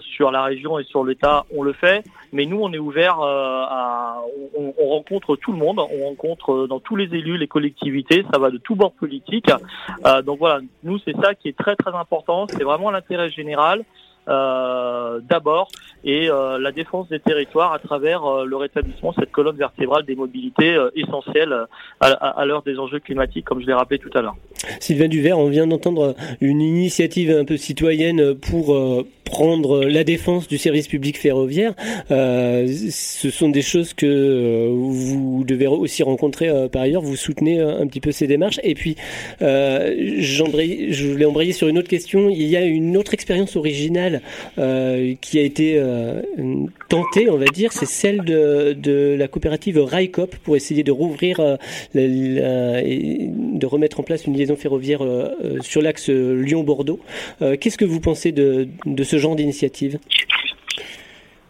sur 0.00 0.30
la 0.30 0.42
région 0.42 0.78
et 0.78 0.84
sur 0.84 1.04
l'État, 1.04 1.44
on 1.54 1.62
le 1.62 1.72
fait. 1.72 2.04
Mais 2.32 2.44
nous, 2.46 2.60
on 2.60 2.72
est 2.72 2.78
ouvert 2.78 3.20
euh, 3.20 3.64
à, 3.68 4.18
on, 4.54 4.88
rencontre 4.88 5.36
tout 5.36 5.52
le 5.52 5.58
monde, 5.58 5.78
on 5.78 6.04
rencontre 6.04 6.52
euh, 6.52 6.66
dans 6.66 6.80
tous 6.80 6.96
les 6.96 7.04
élus, 7.04 7.38
les 7.38 7.46
collectivités, 7.46 8.24
ça 8.32 8.38
va 8.38 8.50
de 8.50 8.58
tout 8.58 8.74
bord 8.74 8.92
politique. 8.92 9.50
Euh, 10.06 10.22
donc 10.22 10.38
voilà, 10.38 10.60
nous, 10.82 10.98
c'est 10.98 11.16
ça 11.22 11.34
qui 11.34 11.48
est 11.48 11.56
très 11.56 11.76
très 11.76 11.94
important, 11.94 12.46
c'est 12.48 12.64
vraiment 12.64 12.90
l'intérêt 12.96 13.30
général. 13.30 13.84
d'abord 14.26 15.68
et 16.02 16.26
la 16.26 16.72
défense 16.72 17.08
des 17.08 17.20
territoires 17.20 17.72
à 17.72 17.78
travers 17.78 18.20
le 18.44 18.56
rétablissement 18.56 19.12
de 19.12 19.16
cette 19.20 19.30
colonne 19.30 19.56
vertébrale 19.56 20.04
des 20.04 20.16
mobilités 20.16 20.76
essentielles 20.96 21.54
à, 22.00 22.06
à 22.42 22.44
l'heure 22.44 22.62
des 22.62 22.76
enjeux 22.78 22.98
climatiques, 22.98 23.44
comme 23.44 23.60
je 23.60 23.66
l'ai 23.66 23.72
rappelé 23.72 24.00
tout 24.00 24.10
à 24.18 24.22
l'heure. 24.22 24.36
Sylvain 24.80 25.06
Duvert, 25.06 25.38
on 25.38 25.48
vient 25.48 25.68
d'entendre 25.68 26.16
une 26.40 26.60
initiative 26.60 27.30
un 27.30 27.44
peu 27.44 27.56
citoyenne 27.56 28.34
pour 28.34 28.74
euh, 28.74 29.06
prendre 29.26 29.84
la 29.84 30.04
défense 30.04 30.48
du 30.48 30.56
service 30.56 30.88
public 30.88 31.18
ferroviaire. 31.18 31.74
Euh, 32.10 32.66
ce 32.90 33.30
sont 33.30 33.50
des 33.50 33.62
choses 33.62 33.92
que 33.92 34.06
euh, 34.06 34.68
vous 34.72 35.44
devez 35.46 35.66
aussi 35.66 36.02
rencontrer 36.02 36.48
par 36.70 36.82
ailleurs. 36.82 37.02
Vous 37.02 37.16
soutenez 37.16 37.60
un 37.60 37.86
petit 37.86 38.00
peu 38.00 38.12
ces 38.12 38.26
démarches. 38.26 38.60
Et 38.62 38.74
puis, 38.74 38.96
je 39.40 41.10
voulais 41.10 41.26
embrayer 41.26 41.52
sur 41.52 41.68
une 41.68 41.78
autre 41.78 41.88
question. 41.88 42.30
Il 42.30 42.46
y 42.46 42.56
a 42.56 42.64
une 42.64 42.96
autre 42.96 43.12
expérience 43.12 43.56
originale 43.56 44.22
qui 44.56 45.38
a 45.38 45.42
été 45.42 45.78
tentée, 46.88 47.28
on 47.28 47.36
va 47.36 47.46
dire, 47.46 47.72
c'est 47.72 47.86
celle 47.86 48.22
de, 48.22 49.16
la 49.18 49.28
coopérative 49.28 49.78
Raikop 49.78 50.36
pour 50.36 50.56
essayer 50.56 50.82
de 50.82 50.92
rouvrir, 50.92 51.40
de 51.94 53.66
remettre 53.66 54.00
en 54.00 54.02
place 54.02 54.26
une 54.26 54.36
liaison 54.36 54.56
ferroviaire 54.56 55.02
euh, 55.02 55.28
euh, 55.44 55.58
sur 55.62 55.82
l'axe 55.82 56.08
Lyon-Bordeaux. 56.08 57.00
Euh, 57.42 57.56
qu'est-ce 57.58 57.78
que 57.78 57.84
vous 57.84 58.00
pensez 58.00 58.32
de, 58.32 58.68
de 58.86 59.04
ce 59.04 59.15
genre 59.18 59.36
d'initiative? 59.36 59.98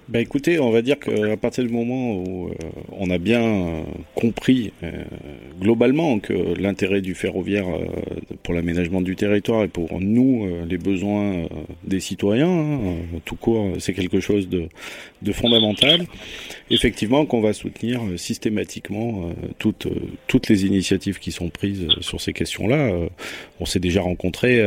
Bah 0.08 0.20
écoutez, 0.20 0.60
on 0.60 0.70
va 0.70 0.82
dire 0.82 1.00
qu'à 1.00 1.36
partir 1.36 1.64
du 1.64 1.70
moment 1.70 2.14
où 2.14 2.46
euh, 2.46 2.52
on 2.92 3.10
a 3.10 3.18
bien 3.18 3.42
euh, 3.42 3.82
compris 4.14 4.72
euh, 4.84 5.02
globalement 5.60 6.20
que 6.20 6.32
l'intérêt 6.32 7.00
du 7.00 7.16
ferroviaire 7.16 7.66
pour 8.44 8.54
l'aménagement 8.54 9.00
du 9.00 9.16
territoire 9.16 9.64
et 9.64 9.68
pour 9.68 10.00
nous 10.00 10.48
les 10.64 10.78
besoins 10.78 11.48
des 11.82 11.98
citoyens, 11.98 12.46
hein, 12.46 12.94
tout 13.25 13.34
court, 13.34 13.72
c'est 13.80 13.94
quelque 13.94 14.20
chose 14.20 14.48
de, 14.48 14.68
de, 15.22 15.32
fondamental. 15.32 16.06
Effectivement, 16.70 17.26
qu'on 17.26 17.40
va 17.40 17.52
soutenir 17.52 18.00
systématiquement 18.16 19.30
toutes 19.58 19.88
toutes 20.28 20.48
les 20.48 20.66
initiatives 20.66 21.18
qui 21.18 21.32
sont 21.32 21.48
prises 21.48 21.88
sur 22.00 22.20
ces 22.20 22.32
questions-là. 22.32 22.92
on 23.58 23.66
s'est 23.66 23.80
déjà 23.80 24.02
rencontré 24.02 24.60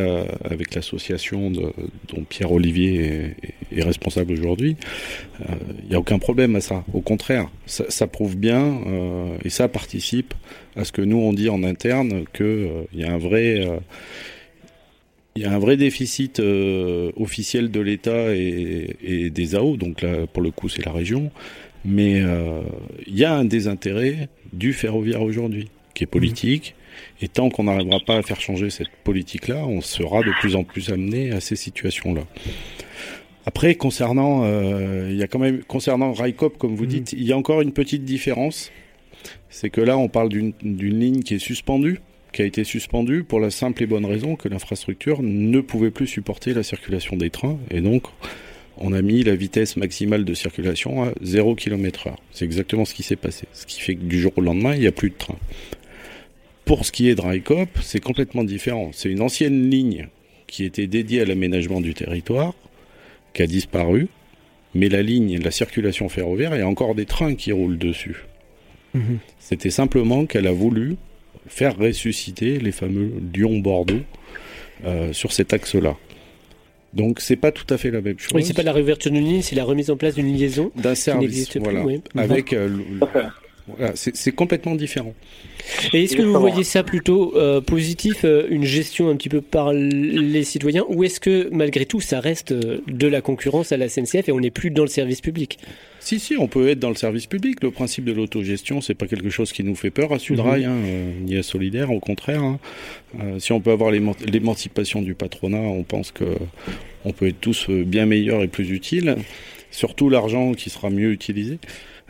avec 0.44 0.76
l'association 0.76 1.50
dont 1.52 2.24
Pierre 2.28 2.52
Olivier 2.52 3.36
est 3.72 3.84
responsable 3.84 4.34
aujourd'hui. 4.34 4.76
Il 5.40 5.46
euh, 5.54 5.88
n'y 5.90 5.96
a 5.96 6.00
aucun 6.00 6.20
problème 6.20 6.56
à 6.56 6.62
ça. 6.62 6.84
Au 6.94 7.02
contraire, 7.02 7.50
ça, 7.66 8.08
prouve 8.08 8.36
bien 8.36 8.82
euh, 8.88 9.38
et 9.44 9.50
ça 9.50 9.68
participe 9.68 10.34
à 10.76 10.84
ce 10.84 10.92
que 10.92 11.02
nous 11.02 11.18
on 11.18 11.34
dit 11.34 11.50
en 11.50 11.64
interne 11.64 12.26
qu'il 12.34 12.46
euh, 12.46 12.84
y 12.94 13.04
a 13.04 13.12
un 13.12 13.18
vrai 13.18 13.66
il 15.36 15.44
y 15.44 15.46
a 15.46 15.52
un 15.54 15.60
vrai 15.60 15.78
déficit 15.78 16.42
officiel 17.16 17.72
de 17.72 17.80
l'État 17.80 18.36
et, 18.36 19.30
des 19.30 19.56
AO, 19.56 19.78
donc 19.78 20.02
là, 20.02 20.28
pour 20.28 20.42
le 20.42 20.52
coup, 20.52 20.68
c'est 20.68 20.84
la 20.84 20.92
région. 20.92 21.32
Mais 21.86 22.22
il 23.08 23.16
y 23.16 23.24
a 23.24 23.36
un 23.36 23.46
désintérêt 23.46 24.28
du 24.52 24.74
ferroviaire 24.74 25.22
aujourd'hui, 25.22 25.70
qui 25.94 26.04
est 26.04 26.08
politique. 26.08 26.76
Et 27.22 27.30
tant 27.30 27.50
qu'on 27.50 27.66
n'arrivera 27.66 28.00
pas 28.06 28.18
à 28.18 28.22
faire 28.22 28.42
changer 28.42 28.70
cette 28.70 28.90
politique-là, 29.06 29.66
on 29.66 29.80
sera 29.80 30.24
de 30.24 30.32
plus 30.42 30.58
en 30.58 30.66
plus 30.66 30.90
amené 30.90 31.32
à 31.32 31.40
ces 31.40 31.56
situations-là. 31.56 32.24
Après, 33.50 33.74
concernant, 33.74 34.44
euh, 34.44 35.08
il 35.10 35.18
y 35.18 35.24
a 35.24 35.28
quand 35.28 35.40
même, 35.40 35.64
concernant 35.64 36.14
Raikop, 36.14 36.60
comme 36.60 36.76
vous 36.76 36.84
mhm. 36.84 36.90
dites, 36.90 37.14
il 37.14 37.24
y 37.24 37.34
a 37.34 37.36
encore 37.36 37.62
une 37.62 37.72
petite 37.72 38.06
différence. 38.06 38.72
C'est 39.50 39.72
que 39.72 39.82
là, 39.82 39.98
on 39.98 40.08
parle 40.08 40.30
d'une 40.30 40.54
ligne 40.62 41.24
qui 41.24 41.34
est 41.34 41.40
suspendue, 41.40 42.00
qui 42.32 42.44
a 42.44 42.46
été 42.46 42.64
suspendue 42.64 43.24
pour 43.24 43.40
la 43.40 43.50
simple 43.50 43.82
et 43.82 43.88
bonne 43.88 44.06
raison 44.06 44.36
que 44.36 44.50
l'infrastructure 44.50 45.24
ne 45.24 45.62
pouvait 45.62 45.90
plus 45.90 46.06
supporter 46.06 46.54
la 46.54 46.62
circulation 46.62 47.18
des 47.18 47.32
trains. 47.32 47.58
Et 47.72 47.82
donc, 47.82 48.04
on 48.78 48.94
a 48.94 49.02
mis 49.02 49.24
la 49.24 49.36
vitesse 49.36 49.78
maximale 49.78 50.26
de 50.26 50.36
circulation 50.36 51.06
à 51.06 51.14
0 51.24 51.56
km 51.56 52.06
heure. 52.06 52.20
C'est 52.32 52.46
exactement 52.46 52.86
ce 52.86 52.94
qui 52.94 53.02
s'est 53.02 53.16
passé. 53.16 53.48
Ce 53.54 53.66
qui 53.66 53.82
fait 53.82 53.96
que 53.96 54.04
du 54.04 54.20
jour 54.20 54.32
au 54.36 54.42
lendemain, 54.42 54.76
il 54.76 54.82
n'y 54.82 54.88
a 54.88 54.92
plus 54.92 55.10
de 55.10 55.18
train. 55.18 55.40
Pour 56.66 56.86
ce 56.86 56.92
qui 56.92 57.10
est 57.10 57.16
de 57.16 57.22
Raikop, 57.22 57.70
c'est 57.82 58.00
complètement 58.00 58.44
différent. 58.44 58.92
C'est 58.94 59.10
une 59.10 59.22
ancienne 59.22 59.72
ligne 59.72 60.08
qui 60.46 60.66
était 60.66 60.86
dédiée 60.86 61.22
à 61.22 61.26
l'aménagement 61.26 61.82
du 61.82 61.96
territoire, 61.96 62.54
qui 63.40 63.44
a 63.44 63.48
disparu, 63.48 64.10
mais 64.76 64.90
la 64.90 65.02
ligne, 65.02 65.40
la 65.40 65.52
circulation 65.52 66.10
ferroviaire, 66.10 66.54
il 66.56 66.60
y 66.60 66.62
a 66.62 66.68
encore 66.68 66.94
des 66.94 67.06
trains 67.06 67.36
qui 67.36 67.54
roulent 67.54 67.78
dessus. 67.78 68.26
Mhm. 68.94 69.20
C'était 69.40 69.70
simplement 69.70 70.26
qu'elle 70.26 70.46
a 70.46 70.52
voulu 70.52 70.98
faire 71.48 71.78
ressusciter 71.78 72.60
les 72.60 72.74
fameux 72.74 73.14
Lyon-Bordeaux 73.34 74.02
euh, 74.84 75.14
sur 75.14 75.32
cet 75.32 75.54
axe-là. 75.54 75.96
Donc 76.94 77.22
c'est 77.22 77.38
pas 77.38 77.54
tout 77.54 77.74
à 77.74 77.78
fait 77.78 77.92
la 77.92 78.02
même 78.02 78.20
chose. 78.20 78.34
Oui, 78.34 78.44
c'est 78.44 78.54
pas 78.54 78.64
la 78.64 78.74
réouverture 78.74 79.12
d'une 79.12 79.24
ligne, 79.24 79.42
c'est 79.42 79.56
la 79.56 79.64
remise 79.64 79.90
en 79.90 79.96
place 79.96 80.16
d'une 80.16 80.36
liaison 80.36 80.74
d'un 80.76 80.96
service, 80.96 81.56
voilà, 81.58 81.86
avec 82.16 82.52
euh, 82.52 82.78
c'est 83.96 84.32
complètement 84.32 84.76
différent. 84.76 85.14
Et 85.94 86.04
est-ce 86.04 86.16
que 86.16 86.22
vous 86.22 86.40
voyez 86.40 86.64
ça 86.64 86.84
plutôt 86.84 87.36
euh, 87.36 87.62
positif, 87.62 88.24
euh, 88.24 88.48
une 88.50 88.64
gestion 88.64 89.10
un 89.10 89.16
petit 89.16 89.30
peu 89.30 89.42
par 89.42 89.74
les 89.74 90.44
citoyens, 90.44 90.84
ou 90.90 91.04
est-ce 91.04 91.20
que 91.20 91.50
malgré 91.52 91.86
tout 91.86 92.02
ça 92.02 92.20
reste 92.20 92.52
euh, 92.52 92.82
de 92.88 93.08
la 93.08 93.22
concurrence 93.22 93.72
à 93.72 93.78
la 93.78 93.90
SNCF 93.90 94.30
et 94.30 94.32
on 94.32 94.40
n'est 94.40 94.52
plus 94.52 94.72
dans 94.72 94.84
le 94.84 94.90
service 94.90 95.22
public? 95.22 95.60
Si, 96.00 96.20
si, 96.20 96.38
on 96.38 96.48
peut 96.48 96.70
être 96.70 96.80
dans 96.80 96.90
le 96.90 96.96
service 96.96 97.26
public. 97.26 97.62
Le 97.62 97.72
principe 97.72 98.06
de 98.06 98.14
l'autogestion, 98.14 98.82
c'est 98.82 98.94
pas 98.94 99.08
quelque 99.08 99.30
chose 99.30 99.52
qui 99.52 99.64
nous 99.64 99.76
fait 99.76 99.92
peur 99.92 100.14
à 100.14 100.20
Sudrail, 100.20 100.66
mhm. 100.66 100.72
hein, 100.72 101.14
ni 101.22 101.38
à 101.38 101.44
Solidaire, 101.44 101.92
au 101.92 102.00
contraire. 102.00 102.42
Hein. 102.42 102.60
si 103.38 103.52
on 103.52 103.60
peut 103.60 103.72
avoir 103.72 103.92
l'émancipation 103.92 105.02
du 105.02 105.14
patronat, 105.14 105.58
on 105.58 105.84
pense 105.84 106.12
que 106.12 106.26
on 107.06 107.12
peut 107.12 107.28
être 107.28 107.40
tous 107.40 107.70
bien 107.70 108.06
meilleurs 108.06 108.42
et 108.44 108.48
plus 108.48 108.72
utiles. 108.72 109.18
Surtout 109.72 110.10
l'argent 110.10 110.54
qui 110.54 110.70
sera 110.70 110.90
mieux 110.90 111.12
utilisé. 111.12 111.60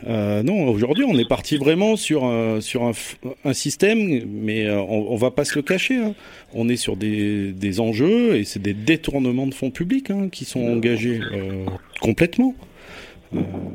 Euh, 0.07 0.43
non, 0.43 0.67
aujourd'hui, 0.67 1.03
on 1.07 1.17
est 1.17 1.27
parti 1.27 1.57
vraiment 1.57 1.95
sur 1.95 2.23
un, 2.23 2.61
sur 2.61 2.83
un, 2.83 3.53
système, 3.53 4.23
mais 4.25 4.65
euh, 4.65 4.79
on, 4.79 5.07
on, 5.09 5.15
va 5.15 5.31
pas 5.31 5.45
se 5.45 5.55
le 5.55 5.61
cacher. 5.61 5.97
Hein. 5.97 6.15
On 6.53 6.69
est 6.69 6.77
sur 6.77 6.95
des, 6.95 7.51
des 7.51 7.79
enjeux 7.79 8.35
et 8.35 8.43
c'est 8.43 8.61
des 8.61 8.73
détournements 8.73 9.47
de 9.47 9.53
fonds 9.53 9.71
publics 9.71 10.09
hein, 10.09 10.29
qui 10.31 10.45
sont 10.45 10.65
engagés 10.65 11.19
euh, 11.33 11.65
complètement. 12.01 12.55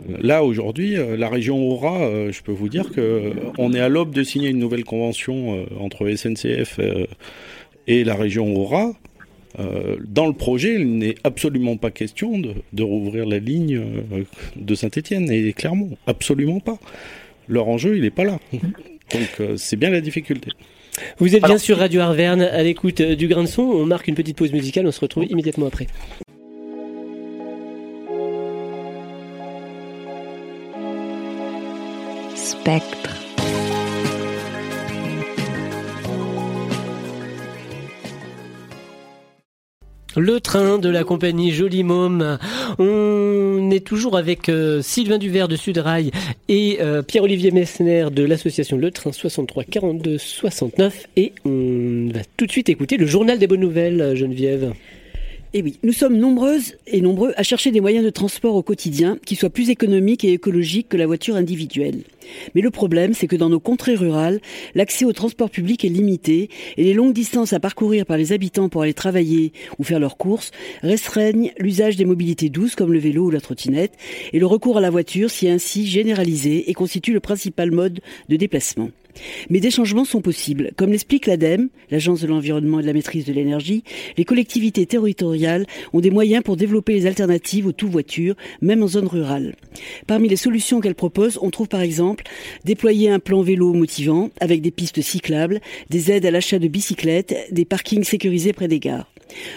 Là 0.08 0.42
aujourd'hui, 0.42 0.96
la 1.16 1.28
région 1.28 1.62
Aura, 1.62 2.08
je 2.32 2.42
peux 2.42 2.50
vous 2.50 2.68
dire 2.68 2.90
que 2.90 3.30
on 3.56 3.72
est 3.72 3.78
à 3.78 3.88
l'aube 3.88 4.12
de 4.12 4.24
signer 4.24 4.48
une 4.48 4.58
nouvelle 4.58 4.82
convention 4.82 5.64
entre 5.78 6.10
SNCF 6.12 6.80
et 7.86 8.02
la 8.02 8.16
région 8.16 8.52
Aura 8.56 8.94
euh, 9.58 9.96
dans 10.06 10.26
le 10.26 10.32
projet, 10.32 10.74
il 10.74 10.98
n'est 10.98 11.14
absolument 11.24 11.76
pas 11.76 11.90
question 11.90 12.38
de, 12.38 12.54
de 12.72 12.82
rouvrir 12.82 13.26
la 13.26 13.38
ligne 13.38 13.76
euh, 13.76 14.24
de 14.56 14.74
Saint-Étienne 14.74 15.30
et 15.30 15.52
Clermont. 15.52 15.96
Absolument 16.06 16.60
pas. 16.60 16.78
Leur 17.48 17.68
enjeu, 17.68 17.96
il 17.96 18.02
n'est 18.02 18.10
pas 18.10 18.24
là. 18.24 18.38
Donc 18.52 19.30
euh, 19.40 19.56
c'est 19.56 19.76
bien 19.76 19.90
la 19.90 20.00
difficulté. 20.00 20.50
Vous 21.18 21.34
êtes 21.34 21.42
bien 21.42 21.58
sur 21.58 21.78
Radio 21.78 22.00
Arverne 22.00 22.42
à 22.42 22.62
l'écoute 22.62 23.02
du 23.02 23.28
grain 23.28 23.42
de 23.42 23.48
son. 23.48 23.62
On 23.62 23.86
marque 23.86 24.08
une 24.08 24.14
petite 24.14 24.36
pause 24.36 24.52
musicale, 24.52 24.86
on 24.86 24.92
se 24.92 25.00
retrouve 25.00 25.24
immédiatement 25.24 25.66
après. 25.66 25.86
Spectre. 32.34 33.23
Le 40.16 40.38
train 40.38 40.78
de 40.78 40.88
la 40.88 41.02
compagnie 41.02 41.50
Joli 41.50 41.82
Môme. 41.82 42.38
On 42.78 43.70
est 43.72 43.84
toujours 43.84 44.16
avec 44.16 44.48
euh, 44.48 44.80
Sylvain 44.80 45.18
Duvert 45.18 45.48
de 45.48 45.56
Sudrail 45.56 46.12
et 46.48 46.78
euh, 46.80 47.02
Pierre-Olivier 47.02 47.50
Messner 47.50 48.06
de 48.12 48.22
l'association 48.22 48.76
Le 48.76 48.92
Train 48.92 49.10
63 49.10 49.64
42 49.64 50.18
69 50.18 51.06
et 51.16 51.32
on 51.44 52.10
va 52.12 52.20
tout 52.36 52.46
de 52.46 52.52
suite 52.52 52.68
écouter 52.68 52.96
le 52.96 53.06
journal 53.06 53.38
des 53.40 53.48
bonnes 53.48 53.60
nouvelles, 53.60 54.14
Geneviève. 54.14 54.72
Et 55.56 55.58
eh 55.58 55.62
oui, 55.62 55.78
nous 55.84 55.92
sommes 55.92 56.16
nombreuses 56.16 56.74
et 56.88 57.00
nombreux 57.00 57.32
à 57.36 57.44
chercher 57.44 57.70
des 57.70 57.80
moyens 57.80 58.04
de 58.04 58.10
transport 58.10 58.56
au 58.56 58.64
quotidien 58.64 59.18
qui 59.24 59.36
soient 59.36 59.50
plus 59.50 59.70
économiques 59.70 60.24
et 60.24 60.32
écologiques 60.32 60.88
que 60.88 60.96
la 60.96 61.06
voiture 61.06 61.36
individuelle. 61.36 62.02
Mais 62.56 62.60
le 62.60 62.72
problème, 62.72 63.14
c'est 63.14 63.28
que 63.28 63.36
dans 63.36 63.50
nos 63.50 63.60
contrées 63.60 63.94
rurales, 63.94 64.40
l'accès 64.74 65.04
au 65.04 65.12
transport 65.12 65.50
public 65.50 65.84
est 65.84 65.90
limité 65.90 66.50
et 66.76 66.82
les 66.82 66.92
longues 66.92 67.12
distances 67.12 67.52
à 67.52 67.60
parcourir 67.60 68.04
par 68.04 68.16
les 68.16 68.32
habitants 68.32 68.68
pour 68.68 68.82
aller 68.82 68.94
travailler 68.94 69.52
ou 69.78 69.84
faire 69.84 70.00
leurs 70.00 70.16
courses 70.16 70.50
restreignent 70.82 71.52
l'usage 71.60 71.94
des 71.94 72.04
mobilités 72.04 72.48
douces 72.48 72.74
comme 72.74 72.92
le 72.92 72.98
vélo 72.98 73.26
ou 73.26 73.30
la 73.30 73.40
trottinette 73.40 73.96
et 74.32 74.40
le 74.40 74.46
recours 74.46 74.78
à 74.78 74.80
la 74.80 74.90
voiture 74.90 75.30
s'y 75.30 75.46
est 75.46 75.50
ainsi 75.50 75.86
généralisé 75.86 76.68
et 76.68 76.74
constitue 76.74 77.12
le 77.12 77.20
principal 77.20 77.70
mode 77.70 78.00
de 78.28 78.34
déplacement. 78.34 78.90
Mais 79.50 79.60
des 79.60 79.70
changements 79.70 80.04
sont 80.04 80.20
possibles. 80.20 80.70
Comme 80.76 80.90
l'explique 80.90 81.26
l'ADEME, 81.26 81.68
l'Agence 81.90 82.20
de 82.20 82.26
l'environnement 82.26 82.80
et 82.80 82.82
de 82.82 82.86
la 82.86 82.92
maîtrise 82.92 83.24
de 83.24 83.32
l'énergie, 83.32 83.84
les 84.16 84.24
collectivités 84.24 84.86
territoriales 84.86 85.66
ont 85.92 86.00
des 86.00 86.10
moyens 86.10 86.42
pour 86.42 86.56
développer 86.56 86.94
les 86.94 87.06
alternatives 87.06 87.66
aux 87.66 87.72
tout-voitures, 87.72 88.34
même 88.60 88.82
en 88.82 88.88
zone 88.88 89.06
rurale. 89.06 89.54
Parmi 90.06 90.28
les 90.28 90.36
solutions 90.36 90.80
qu'elles 90.80 90.94
proposent, 90.94 91.38
on 91.42 91.50
trouve 91.50 91.68
par 91.68 91.80
exemple 91.80 92.24
déployer 92.64 93.10
un 93.10 93.18
plan 93.18 93.42
vélo 93.42 93.72
motivant 93.72 94.30
avec 94.40 94.60
des 94.60 94.70
pistes 94.70 95.02
cyclables, 95.02 95.60
des 95.90 96.10
aides 96.10 96.26
à 96.26 96.30
l'achat 96.30 96.58
de 96.58 96.68
bicyclettes, 96.68 97.34
des 97.50 97.64
parkings 97.64 98.04
sécurisés 98.04 98.52
près 98.52 98.68
des 98.68 98.80
gares. 98.80 99.13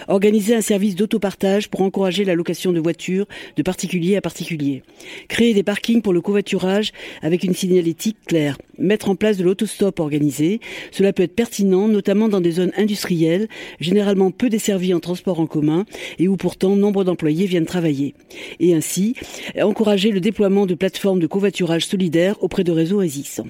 Organiser 0.07 0.55
un 0.55 0.61
service 0.61 0.95
d'autopartage 0.95 1.69
pour 1.69 1.81
encourager 1.81 2.25
la 2.25 2.35
location 2.35 2.71
de 2.71 2.79
voitures 2.79 3.27
de 3.55 3.63
particulier 3.63 4.15
à 4.15 4.21
particulier. 4.21 4.83
Créer 5.27 5.53
des 5.53 5.63
parkings 5.63 6.01
pour 6.01 6.13
le 6.13 6.21
covoiturage 6.21 6.91
avec 7.21 7.43
une 7.43 7.53
signalétique 7.53 8.17
claire. 8.25 8.57
Mettre 8.77 9.09
en 9.09 9.15
place 9.15 9.37
de 9.37 9.43
l'autostop 9.43 9.99
organisé. 9.99 10.59
Cela 10.91 11.13
peut 11.13 11.23
être 11.23 11.35
pertinent, 11.35 11.87
notamment 11.87 12.29
dans 12.29 12.41
des 12.41 12.51
zones 12.51 12.71
industrielles, 12.77 13.47
généralement 13.79 14.31
peu 14.31 14.49
desservies 14.49 14.93
en 14.93 14.99
transport 14.99 15.39
en 15.39 15.47
commun 15.47 15.85
et 16.19 16.27
où 16.27 16.37
pourtant 16.37 16.75
nombre 16.75 17.03
d'employés 17.03 17.47
viennent 17.47 17.65
travailler. 17.65 18.13
Et 18.59 18.73
ainsi, 18.73 19.15
encourager 19.59 20.11
le 20.11 20.19
déploiement 20.19 20.65
de 20.65 20.75
plateformes 20.75 21.19
de 21.19 21.27
covoiturage 21.27 21.85
solidaire 21.85 22.41
auprès 22.43 22.63
de 22.63 22.71
réseaux 22.71 23.01
existants. 23.01 23.47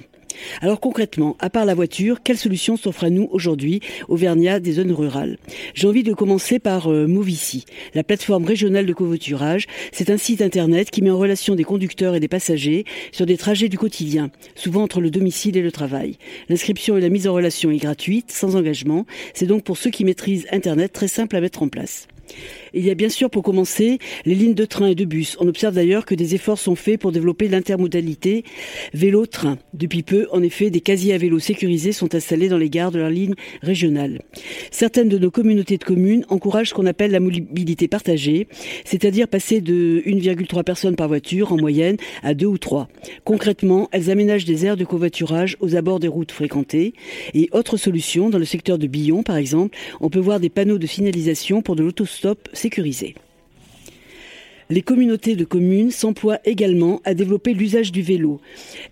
Alors 0.60 0.80
concrètement, 0.80 1.36
à 1.40 1.50
part 1.50 1.64
la 1.64 1.74
voiture, 1.74 2.22
quelles 2.22 2.38
solutions 2.38 2.76
s'offrent 2.76 3.04
à 3.04 3.10
nous 3.10 3.28
aujourd'hui, 3.32 3.80
Auvergnat 4.08 4.60
des 4.60 4.72
zones 4.72 4.92
rurales? 4.92 5.38
J'ai 5.74 5.86
envie 5.86 6.02
de 6.02 6.12
commencer 6.12 6.58
par 6.58 6.90
euh, 6.90 7.06
Movici, 7.06 7.64
la 7.94 8.04
plateforme 8.04 8.44
régionale 8.44 8.86
de 8.86 8.92
covoiturage. 8.92 9.66
C'est 9.92 10.10
un 10.10 10.18
site 10.18 10.42
internet 10.42 10.90
qui 10.90 11.02
met 11.02 11.10
en 11.10 11.18
relation 11.18 11.54
des 11.54 11.64
conducteurs 11.64 12.14
et 12.14 12.20
des 12.20 12.28
passagers 12.28 12.84
sur 13.12 13.26
des 13.26 13.36
trajets 13.36 13.68
du 13.68 13.78
quotidien, 13.78 14.30
souvent 14.54 14.82
entre 14.82 15.00
le 15.00 15.10
domicile 15.10 15.56
et 15.56 15.62
le 15.62 15.72
travail. 15.72 16.16
L'inscription 16.48 16.96
et 16.96 17.00
la 17.00 17.08
mise 17.08 17.28
en 17.28 17.34
relation 17.34 17.70
est 17.70 17.78
gratuite, 17.78 18.30
sans 18.30 18.56
engagement. 18.56 19.06
C'est 19.34 19.46
donc 19.46 19.64
pour 19.64 19.76
ceux 19.76 19.90
qui 19.90 20.04
maîtrisent 20.04 20.46
Internet 20.52 20.92
très 20.92 21.08
simple 21.08 21.36
à 21.36 21.40
mettre 21.40 21.62
en 21.62 21.68
place. 21.68 22.08
Il 22.74 22.84
y 22.84 22.90
a 22.90 22.94
bien 22.94 23.08
sûr 23.08 23.30
pour 23.30 23.42
commencer 23.42 23.98
les 24.24 24.34
lignes 24.34 24.54
de 24.54 24.64
train 24.64 24.86
et 24.88 24.94
de 24.94 25.04
bus. 25.04 25.36
On 25.40 25.48
observe 25.48 25.74
d'ailleurs 25.74 26.04
que 26.04 26.14
des 26.14 26.34
efforts 26.34 26.58
sont 26.58 26.74
faits 26.74 27.00
pour 27.00 27.12
développer 27.12 27.48
l'intermodalité 27.48 28.44
vélo-train. 28.94 29.58
Depuis 29.74 30.02
peu, 30.02 30.26
en 30.32 30.42
effet, 30.42 30.70
des 30.70 30.80
casiers 30.80 31.14
à 31.14 31.18
vélo 31.18 31.38
sécurisés 31.38 31.92
sont 31.92 32.14
installés 32.14 32.48
dans 32.48 32.58
les 32.58 32.70
gares 32.70 32.90
de 32.90 32.98
la 32.98 33.10
ligne 33.10 33.34
régionale. 33.62 34.22
Certaines 34.70 35.08
de 35.08 35.18
nos 35.18 35.30
communautés 35.30 35.78
de 35.78 35.84
communes 35.84 36.24
encouragent 36.28 36.70
ce 36.70 36.74
qu'on 36.74 36.86
appelle 36.86 37.10
la 37.10 37.20
mobilité 37.20 37.88
partagée, 37.88 38.48
c'est-à-dire 38.84 39.28
passer 39.28 39.60
de 39.60 40.02
1,3 40.06 40.62
personnes 40.64 40.96
par 40.96 41.08
voiture 41.08 41.52
en 41.52 41.56
moyenne 41.56 41.96
à 42.22 42.34
2 42.34 42.46
ou 42.46 42.58
3. 42.58 42.88
Concrètement, 43.24 43.88
elles 43.92 44.10
aménagent 44.10 44.44
des 44.44 44.66
aires 44.66 44.76
de 44.76 44.84
covoiturage 44.84 45.56
aux 45.60 45.76
abords 45.76 46.00
des 46.00 46.08
routes 46.08 46.32
fréquentées. 46.32 46.94
Et 47.34 47.48
autre 47.52 47.76
solution, 47.76 48.30
dans 48.30 48.38
le 48.38 48.44
secteur 48.44 48.78
de 48.78 48.86
Billon 48.86 49.22
par 49.22 49.36
exemple, 49.36 49.76
on 50.00 50.10
peut 50.10 50.18
voir 50.18 50.40
des 50.40 50.48
panneaux 50.48 50.78
de 50.78 50.86
signalisation 50.86 51.62
pour 51.62 51.76
de 51.76 51.82
l'autostop 51.82 52.48
sécurisé. 52.58 53.14
Les 54.70 54.82
communautés 54.82 55.34
de 55.34 55.46
communes 55.46 55.90
s'emploient 55.90 56.40
également 56.44 57.00
à 57.04 57.14
développer 57.14 57.54
l'usage 57.54 57.90
du 57.90 58.02
vélo. 58.02 58.38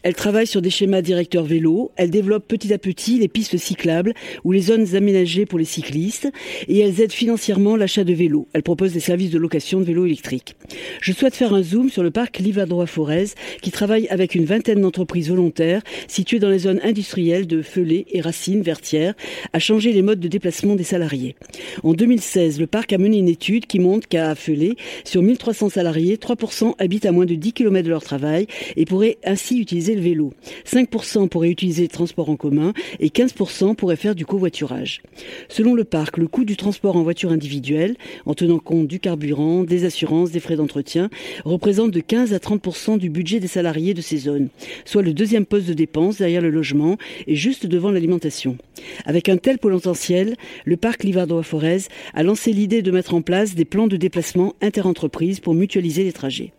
Elles 0.02 0.14
travaillent 0.14 0.46
sur 0.46 0.62
des 0.62 0.70
schémas 0.70 1.02
directeurs 1.02 1.44
vélo, 1.44 1.92
elles 1.96 2.10
développent 2.10 2.48
petit 2.48 2.72
à 2.72 2.78
petit 2.78 3.18
les 3.18 3.28
pistes 3.28 3.58
cyclables 3.58 4.14
ou 4.44 4.52
les 4.52 4.62
zones 4.62 4.96
aménagées 4.96 5.44
pour 5.44 5.58
les 5.58 5.66
cyclistes 5.66 6.32
et 6.66 6.78
elles 6.78 7.02
aident 7.02 7.12
financièrement 7.12 7.76
l'achat 7.76 8.04
de 8.04 8.14
vélos. 8.14 8.48
Elles 8.54 8.62
proposent 8.62 8.94
des 8.94 9.00
services 9.00 9.28
de 9.28 9.38
location 9.38 9.78
de 9.78 9.84
vélos 9.84 10.06
électriques. 10.06 10.56
Je 11.02 11.12
souhaite 11.12 11.34
faire 11.34 11.52
un 11.52 11.62
zoom 11.62 11.90
sur 11.90 12.02
le 12.02 12.10
parc 12.10 12.38
Livadroit-Forez 12.38 13.26
qui 13.60 13.70
travaille 13.70 14.08
avec 14.08 14.34
une 14.34 14.46
vingtaine 14.46 14.80
d'entreprises 14.80 15.28
volontaires 15.28 15.82
situées 16.08 16.38
dans 16.38 16.48
les 16.48 16.60
zones 16.60 16.80
industrielles 16.84 17.46
de 17.46 17.60
Feulé 17.60 18.06
et 18.12 18.22
Racine, 18.22 18.62
Vertières, 18.62 19.12
à 19.52 19.58
changer 19.58 19.92
les 19.92 20.00
modes 20.00 20.20
de 20.20 20.28
déplacement 20.28 20.74
des 20.74 20.84
salariés. 20.84 21.36
En 21.82 21.92
2016, 21.92 22.60
le 22.60 22.66
parc 22.66 22.94
a 22.94 22.98
mené 22.98 23.18
une 23.18 23.28
étude 23.28 23.66
qui 23.66 23.78
montre 23.78 24.08
qu'à 24.08 24.34
Feulé, 24.34 24.76
sur 25.04 25.22
1300 25.22 25.65
salariés, 25.70 26.16
3% 26.16 26.74
habitent 26.78 27.06
à 27.06 27.12
moins 27.12 27.26
de 27.26 27.34
10 27.34 27.52
km 27.52 27.84
de 27.84 27.90
leur 27.90 28.02
travail 28.02 28.46
et 28.76 28.84
pourraient 28.84 29.18
ainsi 29.24 29.58
utiliser 29.58 29.94
le 29.94 30.00
vélo. 30.00 30.32
5% 30.66 31.28
pourraient 31.28 31.50
utiliser 31.50 31.82
le 31.82 31.88
transport 31.88 32.30
en 32.30 32.36
commun 32.36 32.72
et 33.00 33.08
15% 33.08 33.74
pourraient 33.74 33.96
faire 33.96 34.14
du 34.14 34.26
covoiturage. 34.26 35.02
Selon 35.48 35.74
le 35.74 35.84
parc, 35.84 36.16
le 36.16 36.28
coût 36.28 36.44
du 36.44 36.56
transport 36.56 36.96
en 36.96 37.02
voiture 37.02 37.30
individuelle, 37.30 37.96
en 38.26 38.34
tenant 38.34 38.58
compte 38.58 38.86
du 38.86 39.00
carburant, 39.00 39.64
des 39.64 39.84
assurances, 39.84 40.30
des 40.30 40.40
frais 40.40 40.56
d'entretien, 40.56 41.10
représente 41.44 41.90
de 41.90 42.00
15 42.00 42.32
à 42.32 42.38
30% 42.38 42.98
du 42.98 43.10
budget 43.10 43.40
des 43.40 43.46
salariés 43.46 43.94
de 43.94 44.00
ces 44.00 44.18
zones, 44.18 44.48
soit 44.84 45.02
le 45.02 45.12
deuxième 45.12 45.46
poste 45.46 45.68
de 45.68 45.74
dépense 45.74 46.18
derrière 46.18 46.42
le 46.42 46.50
logement 46.50 46.96
et 47.26 47.36
juste 47.36 47.66
devant 47.66 47.90
l'alimentation. 47.90 48.56
Avec 49.04 49.28
un 49.28 49.36
tel 49.36 49.58
potentiel, 49.58 50.36
le 50.64 50.76
parc 50.76 51.04
Livardois-Forez 51.04 51.88
a 52.14 52.22
lancé 52.22 52.52
l'idée 52.52 52.82
de 52.82 52.90
mettre 52.90 53.14
en 53.14 53.22
place 53.22 53.54
des 53.54 53.64
plans 53.64 53.86
de 53.86 53.96
déplacement 53.96 54.54
interentreprises 54.60 55.40
pour 55.40 55.54
mutualiser 55.56 56.04
les 56.04 56.12
trajets. 56.12 56.52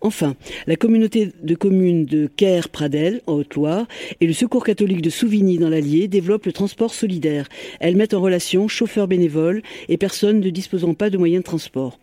Enfin, 0.00 0.34
la 0.66 0.76
communauté 0.76 1.30
de 1.42 1.54
communes 1.54 2.04
de 2.04 2.26
Caire-Pradel, 2.26 3.20
en 3.26 3.34
Haute-Loire, 3.34 3.86
et 4.20 4.26
le 4.26 4.32
Secours 4.32 4.64
catholique 4.64 5.02
de 5.02 5.10
Souvigny 5.10 5.58
dans 5.58 5.68
l'Allier 5.68 6.08
développent 6.08 6.46
le 6.46 6.52
transport 6.52 6.92
solidaire. 6.92 7.48
Elles 7.80 7.96
mettent 7.96 8.14
en 8.14 8.20
relation 8.20 8.68
chauffeurs 8.68 9.08
bénévoles 9.08 9.62
et 9.88 9.96
personnes 9.96 10.40
ne 10.40 10.50
disposant 10.50 10.94
pas 10.94 11.10
de 11.10 11.18
moyens 11.18 11.42
de 11.42 11.46
transport. 11.46 11.98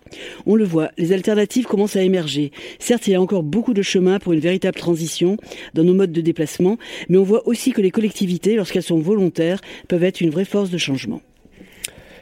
On 0.45 0.55
le 0.55 0.63
voit, 0.63 0.91
les 0.97 1.11
alternatives 1.11 1.65
commencent 1.65 1.95
à 1.95 2.03
émerger. 2.03 2.51
Certes, 2.79 3.07
il 3.07 3.11
y 3.11 3.15
a 3.15 3.21
encore 3.21 3.43
beaucoup 3.43 3.73
de 3.73 3.81
chemin 3.81 4.19
pour 4.19 4.33
une 4.33 4.39
véritable 4.39 4.77
transition 4.77 5.37
dans 5.73 5.83
nos 5.83 5.93
modes 5.93 6.11
de 6.11 6.21
déplacement, 6.21 6.77
mais 7.09 7.17
on 7.17 7.23
voit 7.23 7.47
aussi 7.47 7.71
que 7.71 7.81
les 7.81 7.91
collectivités, 7.91 8.55
lorsqu'elles 8.55 8.83
sont 8.83 8.99
volontaires, 8.99 9.59
peuvent 9.87 10.03
être 10.03 10.21
une 10.21 10.29
vraie 10.29 10.45
force 10.45 10.69
de 10.69 10.77
changement. 10.77 11.21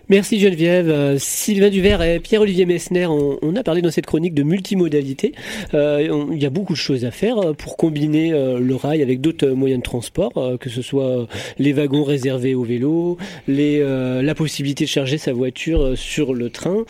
Merci 0.09 0.39
Geneviève. 0.39 0.89
Euh, 0.89 1.17
Sylvain 1.19 1.69
Duvert 1.69 2.01
et 2.01 2.21
Pierre-Olivier 2.21 2.65
Messner, 2.65 3.07
on, 3.07 3.55
a 3.57 3.63
parlé 3.63 3.81
dans 3.81 3.91
cette 3.91 4.05
chronique 4.05 4.33
de 4.33 4.43
multimodalité. 4.43 5.33
Euh, 5.73 6.27
il 6.31 6.41
y 6.41 6.45
a 6.45 6.49
beaucoup 6.49 6.71
de 6.73 6.77
choses 6.77 7.03
à 7.03 7.11
faire 7.11 7.37
euh, 7.39 7.53
pour 7.53 7.75
combiner 7.75 8.31
le 8.31 8.75
rail 8.75 9.01
avec 9.01 9.19
d'autres 9.19 9.49
moyens 9.49 9.81
de 9.81 9.83
transport, 9.83 10.31
que 10.59 10.69
ce 10.69 10.81
soit 10.81 11.27
les 11.59 11.73
wagons 11.73 12.03
réservés 12.03 12.55
aux 12.55 12.63
vélos, 12.63 13.17
la 13.47 14.35
possibilité 14.35 14.85
de 14.85 14.89
charger 14.89 15.17
sa 15.17 15.33
voiture 15.33 15.97
sur 15.97 16.33
le 16.33 16.49
train. 16.49 16.85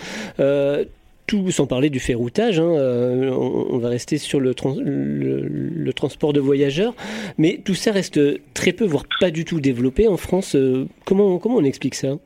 tout 1.25 1.51
sans 1.51 1.65
parler 1.65 1.89
du 1.89 1.99
ferroutage, 1.99 2.59
hein, 2.59 2.69
on, 2.69 3.77
va 3.79 3.89
rester 3.89 4.17
sur 4.17 4.39
le, 4.39 4.53
le, 4.75 5.93
transport 5.93 6.33
de 6.33 6.39
voyageurs, 6.39 6.93
mais 7.37 7.59
tout 7.63 7.75
ça 7.75 7.91
reste 7.91 8.19
très 8.53 8.73
peu, 8.73 8.85
voire 8.85 9.05
pas 9.19 9.31
du 9.31 9.43
tout 9.43 9.59
développé 9.59 10.07
en 10.07 10.17
France. 10.17 10.55
comment, 11.05 11.39
comment 11.39 11.55
on 11.55 11.63
explique 11.63 11.95
ça? 11.95 12.17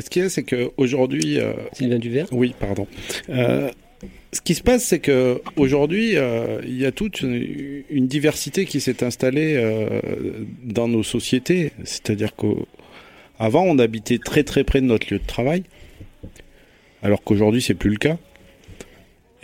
Ce 0.00 0.10
qu'il 0.10 0.22
y 0.22 0.24
a, 0.24 0.28
c'est 0.28 0.42
qu'aujourd'hui. 0.42 1.38
Euh, 1.38 1.52
Sylvain 1.72 1.98
Duvert 2.00 2.26
Oui, 2.32 2.52
pardon. 2.58 2.88
Euh, 3.28 3.70
ce 4.32 4.40
qui 4.40 4.56
se 4.56 4.62
passe, 4.62 4.84
c'est 4.84 4.98
que 4.98 5.40
aujourd'hui, 5.56 6.16
euh, 6.16 6.60
il 6.64 6.76
y 6.76 6.84
a 6.84 6.90
toute 6.90 7.22
une, 7.22 8.08
diversité 8.08 8.64
qui 8.64 8.80
s'est 8.80 9.04
installée 9.04 9.54
euh, 9.56 10.00
dans 10.64 10.88
nos 10.88 11.04
sociétés. 11.04 11.70
C'est-à-dire 11.84 12.34
qu'avant, 12.34 13.62
on 13.62 13.78
habitait 13.78 14.18
très 14.18 14.42
très 14.42 14.64
près 14.64 14.80
de 14.80 14.86
notre 14.86 15.12
lieu 15.12 15.20
de 15.20 15.26
travail, 15.26 15.62
alors 17.04 17.22
qu'aujourd'hui, 17.22 17.62
c'est 17.62 17.74
plus 17.74 17.90
le 17.90 17.98
cas. 17.98 18.16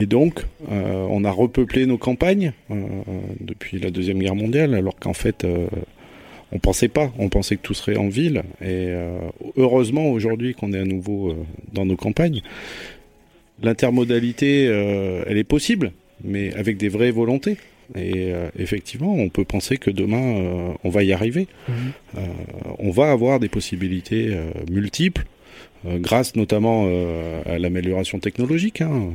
Et 0.01 0.07
donc, 0.07 0.45
euh, 0.73 1.07
on 1.11 1.23
a 1.23 1.31
repeuplé 1.31 1.87
nos 1.87 1.99
campagnes 1.99 2.53
depuis 3.39 3.79
la 3.79 3.91
deuxième 3.91 4.19
guerre 4.19 4.35
mondiale, 4.35 4.75
alors 4.75 4.97
qu'en 4.97 5.13
fait 5.13 5.47
on 6.53 6.59
pensait 6.59 6.89
pas, 6.89 7.13
on 7.19 7.29
pensait 7.29 7.57
que 7.57 7.63
tout 7.63 7.75
serait 7.75 7.97
en 7.97 8.09
ville. 8.09 8.43
Et 8.61 8.89
euh, 8.89 9.19
heureusement 9.57 10.11
aujourd'hui 10.11 10.55
qu'on 10.55 10.73
est 10.73 10.79
à 10.79 10.85
nouveau 10.85 11.31
euh, 11.31 11.37
dans 11.73 11.87
nos 11.87 11.97
campagnes. 11.97 12.43
L'intermodalité, 13.63 14.67
euh, 14.69 15.23
elle 15.27 15.37
est 15.37 15.45
possible, 15.45 15.93
mais 16.25 16.53
avec 16.55 16.77
des 16.77 16.89
vraies 16.89 17.11
volontés. 17.11 17.57
Et 17.99 18.33
effectivement, 18.57 19.13
on 19.15 19.31
peut 19.31 19.45
penser 19.45 19.77
que 19.77 19.91
demain, 19.91 20.77
on 20.85 20.91
va 20.91 21.03
y 21.03 21.13
arriver. 21.13 21.49
Mhm. 21.69 22.23
on 22.79 22.91
va 22.93 23.11
avoir 23.11 23.41
des 23.41 23.49
possibilités 23.49 24.33
multiples. 24.71 25.25
grâce 25.85 26.37
notamment 26.37 26.87
à 27.47 27.59
l'amélioration 27.59 28.21
technologique. 28.21 28.81
Hein. 28.81 29.11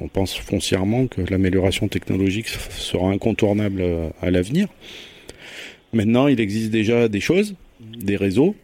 on 0.00 0.06
pense 0.06 0.36
foncièrement 0.36 1.08
que 1.08 1.22
l'amélioration 1.22 1.88
technologique 1.88 2.46
sera 2.46 3.10
incontournable 3.10 3.82
à 4.22 4.30
l'avenir. 4.30 4.68
Maintenant, 5.92 6.26
il 6.28 6.40
existe 6.40 6.70
déjà 6.70 7.08
des 7.08 7.20
choses, 7.20 7.54
des 7.80 8.16
réseaux, 8.16 8.54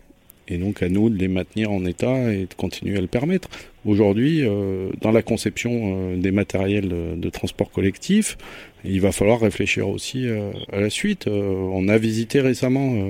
et 0.48 0.58
donc 0.58 0.82
à 0.82 0.88
nous 0.88 1.08
de 1.08 1.18
les 1.18 1.28
maintenir 1.28 1.70
en 1.70 1.84
état 1.86 2.32
et 2.32 2.46
de 2.46 2.54
continuer 2.54 2.98
à 2.98 3.00
le 3.00 3.06
permettre. 3.06 3.48
Aujourd'hui, 3.86 4.42
euh, 4.42 4.90
dans 5.00 5.10
la 5.10 5.22
conception 5.22 5.72
euh, 6.12 6.16
des 6.16 6.30
matériels 6.30 6.88
de, 7.16 7.30
transport 7.30 7.70
collectif, 7.70 8.36
il 8.84 9.00
va 9.00 9.12
falloir 9.12 9.40
réfléchir 9.40 9.88
aussi 9.88 10.26
euh, 10.26 10.52
à 10.72 10.80
la 10.80 10.90
suite. 10.90 11.26
on 11.26 11.88
a 11.88 11.98
visité 11.98 12.40
récemment 12.40 13.08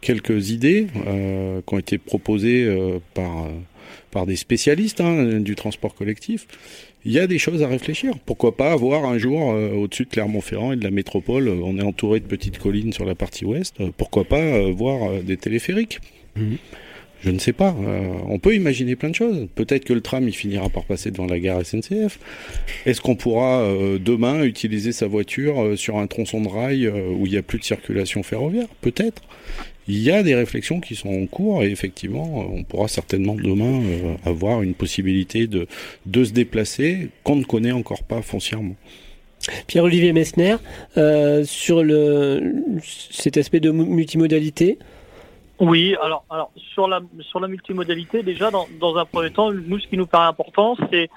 quelques 0.00 0.50
idées 0.50 0.86
qui 1.66 1.74
ont 1.74 1.78
été 1.78 1.98
proposées 1.98 2.68
par 3.14 3.48
par 4.10 4.26
des 4.26 4.36
spécialistes 4.36 5.00
hein, 5.00 5.40
du 5.40 5.54
transport 5.54 5.94
collectif 5.94 6.46
il 7.04 7.12
y 7.12 7.20
a 7.20 7.28
des 7.28 7.38
choses 7.38 7.62
à 7.62 7.68
réfléchir. 7.68 8.14
Pourquoi 8.26 8.56
pas 8.56 8.72
avoir 8.72 9.04
un 9.04 9.16
jour 9.16 9.52
euh, 9.52 9.70
au-dessus 9.70 10.06
de 10.06 10.08
Clermont-Ferrand 10.08 10.72
et 10.72 10.76
de 10.76 10.82
la 10.82 10.90
métropole, 10.90 11.46
euh, 11.46 11.60
on 11.62 11.78
est 11.78 11.82
entouré 11.82 12.18
de 12.18 12.24
petites 12.24 12.58
collines 12.58 12.92
sur 12.92 13.04
la 13.04 13.14
partie 13.14 13.44
ouest, 13.44 13.76
euh, 13.80 13.92
pourquoi 13.96 14.24
pas 14.24 14.68
voir 14.72 15.22
des 15.22 15.36
téléphériques 15.36 16.00
mhm. 16.34 16.58
Je 17.20 17.30
ne 17.30 17.38
sais 17.38 17.52
pas. 17.52 17.74
Euh, 17.80 18.12
on 18.28 18.38
peut 18.38 18.54
imaginer 18.54 18.94
plein 18.94 19.10
de 19.10 19.14
choses. 19.14 19.48
Peut-être 19.54 19.84
que 19.84 19.92
le 19.92 20.00
tram 20.00 20.28
il 20.28 20.34
finira 20.34 20.68
par 20.68 20.84
passer 20.84 21.10
devant 21.10 21.26
la 21.26 21.40
gare 21.40 21.64
SNCF. 21.64 22.18
Est-ce 22.84 23.00
qu'on 23.00 23.16
pourra 23.16 23.62
euh, 23.62 23.98
demain 23.98 24.44
utiliser 24.44 24.92
sa 24.92 25.06
voiture 25.06 25.62
euh, 25.62 25.76
sur 25.76 25.98
un 25.98 26.06
tronçon 26.06 26.40
de 26.40 26.48
rail 26.48 26.88
où 26.88 27.26
il 27.26 27.32
n'y 27.32 27.38
a 27.38 27.42
plus 27.42 27.58
de 27.58 27.64
circulation 27.64 28.22
ferroviaire? 28.22 28.68
Peut-être. 28.80 29.22
Il 29.88 29.98
y 30.02 30.10
a 30.10 30.22
des 30.22 30.34
réflexions 30.34 30.80
qui 30.80 30.94
sont 30.94 31.10
en 31.10 31.26
cours 31.26 31.62
et 31.62 31.70
effectivement, 31.70 32.46
on 32.52 32.64
pourra 32.64 32.88
certainement 32.88 33.34
demain 33.34 33.82
avoir 34.24 34.62
une 34.62 34.74
possibilité 34.74 35.46
de, 35.46 35.66
de 36.06 36.24
se 36.24 36.32
déplacer 36.32 37.10
qu'on 37.22 37.36
ne 37.36 37.44
connaît 37.44 37.72
encore 37.72 38.02
pas 38.02 38.22
foncièrement. 38.22 38.74
Pierre-Olivier 39.66 40.12
Messner, 40.12 40.56
sur 41.44 41.84
le, 41.84 42.64
cet 42.82 43.36
aspect 43.36 43.60
de 43.60 43.70
multimodalité, 43.70 44.78
oui, 45.58 45.96
alors, 46.02 46.24
alors 46.28 46.50
sur 46.74 46.86
la 46.86 47.00
sur 47.20 47.40
la 47.40 47.48
multimodalité, 47.48 48.22
déjà 48.22 48.50
dans, 48.50 48.68
dans 48.78 48.96
un 48.96 49.06
premier 49.06 49.30
temps, 49.30 49.50
nous 49.52 49.78
ce 49.78 49.86
qui 49.86 49.96
nous 49.96 50.06
paraît 50.06 50.28
important, 50.28 50.76
c'est 50.90 51.08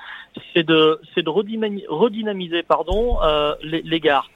c'est 0.53 0.63
de 0.63 1.01
c'est 1.13 1.23
de 1.23 1.29
redynamiser, 1.29 2.63
pardon 2.63 3.17
euh, 3.21 3.53
les, 3.63 3.81
les 3.81 3.99
gares. 3.99 4.29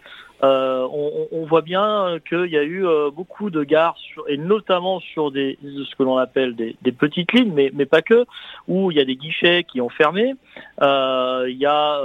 Euh, 0.43 0.85
on, 1.31 1.45
voit 1.45 1.61
bien 1.61 2.17
qu'il 2.27 2.47
y 2.47 2.57
a 2.57 2.63
eu 2.63 2.85
euh, 2.85 3.11
beaucoup 3.11 3.49
de 3.49 3.63
gares, 3.63 3.95
et 4.27 4.37
notamment 4.37 4.99
sur 4.99 5.31
ce 5.31 5.95
que 5.95 6.03
l'on 6.03 6.17
appelle 6.17 6.55
des, 6.55 6.91
petites 6.91 7.31
lignes, 7.31 7.53
mais, 7.53 7.85
pas 7.85 8.01
que, 8.01 8.25
où 8.67 8.91
il 8.91 8.97
y 8.97 8.99
a 8.99 9.05
des 9.05 9.15
guichets 9.15 9.63
qui 9.63 9.79
ont 9.79 9.89
fermé, 9.89 10.33
euh, 10.81 11.45
il 11.49 11.57
y 11.57 11.65
a 11.65 12.01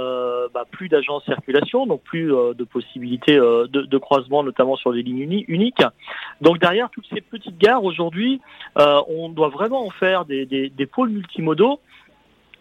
bah, 0.53 0.65
plus 0.69 0.87
d'agents 0.87 1.19
de 1.19 1.23
circulation, 1.23 1.85
donc 1.85 2.01
plus 2.03 2.27
de 2.27 2.63
possibilités 2.63 3.35
de, 3.37 3.97
croisement, 3.97 4.43
notamment 4.43 4.75
sur 4.75 4.93
des 4.93 5.01
lignes 5.01 5.43
uniques. 5.47 5.83
Donc 6.41 6.59
derrière 6.59 6.89
toutes 6.91 7.07
ces 7.13 7.21
petites 7.21 7.57
gares, 7.57 7.83
aujourd'hui, 7.83 8.39
on 8.75 9.29
doit 9.29 9.49
vraiment 9.49 9.85
en 9.85 9.89
faire 9.89 10.25
des 10.25 10.89
pôles 10.91 11.09
multimodaux 11.09 11.79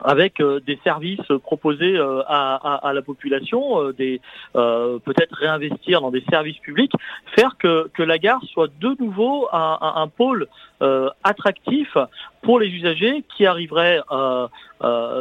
avec 0.05 0.41
euh, 0.41 0.61
des 0.67 0.79
services 0.85 1.27
proposés 1.43 1.97
euh, 1.97 2.23
à, 2.27 2.93
la 2.95 3.03
population, 3.03 3.83
euh, 3.83 3.93
des 3.93 4.21
peut-être 4.55 5.35
réinvestir 5.35 6.01
dans 6.01 6.11
des 6.11 6.25
services 6.31 6.59
publics, 6.59 6.93
faire 7.35 7.57
que, 7.59 7.89
que 7.95 8.03
la 8.03 8.19
gare 8.19 8.43
soit 8.53 8.69
de 8.81 8.97
nouveau 8.99 9.49
un, 9.53 10.09
pôle 10.09 10.47
attractif 11.25 11.97
pour 12.43 12.61
les 12.61 12.69
usagers 12.69 13.25
qui 13.37 13.47
arriveraient 13.47 14.01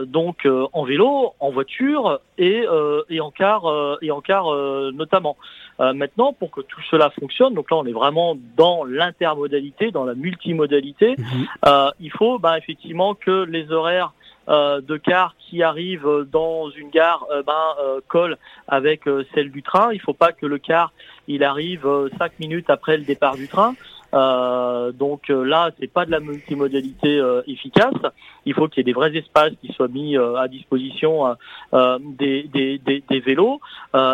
donc 0.06 0.48
en 0.74 0.84
vélo, 0.84 1.34
en 1.40 1.52
voiture 1.52 2.20
et, 2.38 2.66
et 3.10 3.22
en 3.22 3.32
car 3.32 3.64
et 4.02 4.12
en 4.12 4.22
car 4.22 4.46
notamment. 4.94 5.38
maintenant, 5.80 6.34
pour 6.34 6.52
que 6.52 6.62
tout 6.62 6.82
cela 6.90 7.10
fonctionne, 7.12 7.54
donc 7.54 7.70
là 7.72 7.78
on 7.78 7.86
est 7.86 7.94
vraiment 7.94 8.38
dans 8.56 8.84
l'intermodalité, 8.84 9.92
dans 9.92 10.06
la 10.06 10.16
multimodalité, 10.16 11.16
mmh. 11.18 11.72
il 12.00 12.12
faut 12.12 12.40
bah, 12.40 12.58
effectivement 12.58 13.14
que 13.16 13.44
les 13.44 13.72
horaires 13.72 14.14
euh, 14.14 14.27
de 14.48 14.98
cars 14.98 15.36
qui 15.40 15.64
arrivent 15.64 16.26
dans 16.32 16.70
une 16.70 16.90
gare 16.90 17.26
euh, 17.32 17.44
ben, 17.44 17.54
euh, 17.82 18.00
colle 18.08 18.38
avec 18.68 19.04
celle 19.34 19.52
du 19.52 19.64
train. 19.64 19.92
Il 19.92 19.98
ne 19.98 20.02
faut 20.02 20.14
pas 20.14 20.32
que 20.32 20.46
le 20.46 20.58
car 20.58 20.92
il 21.28 21.44
arrive 21.44 21.88
cinq 22.18 22.40
minutes 22.40 22.70
après 22.70 22.98
le 22.98 23.04
départ 23.04 23.36
du 23.36 23.48
train. 23.48 23.76
Euh, 24.18 24.92
donc 24.92 25.30
euh, 25.30 25.44
là, 25.44 25.72
c'est 25.80 25.92
pas 25.92 26.06
de 26.06 26.12
la 26.12 26.20
multimodalité 26.20 27.20
euh, 27.20 27.42
efficace. 27.48 27.94
Il 28.46 28.54
faut 28.54 28.68
qu'il 28.68 28.80
y 28.80 28.82
ait 28.82 28.92
des 28.92 28.94
vrais 28.94 29.16
espaces 29.16 29.52
qui 29.62 29.72
soient 29.74 29.90
mis 29.90 30.16
à 30.16 30.48
disposition 30.48 31.36
des, 31.74 32.50
vélos. 33.26 33.60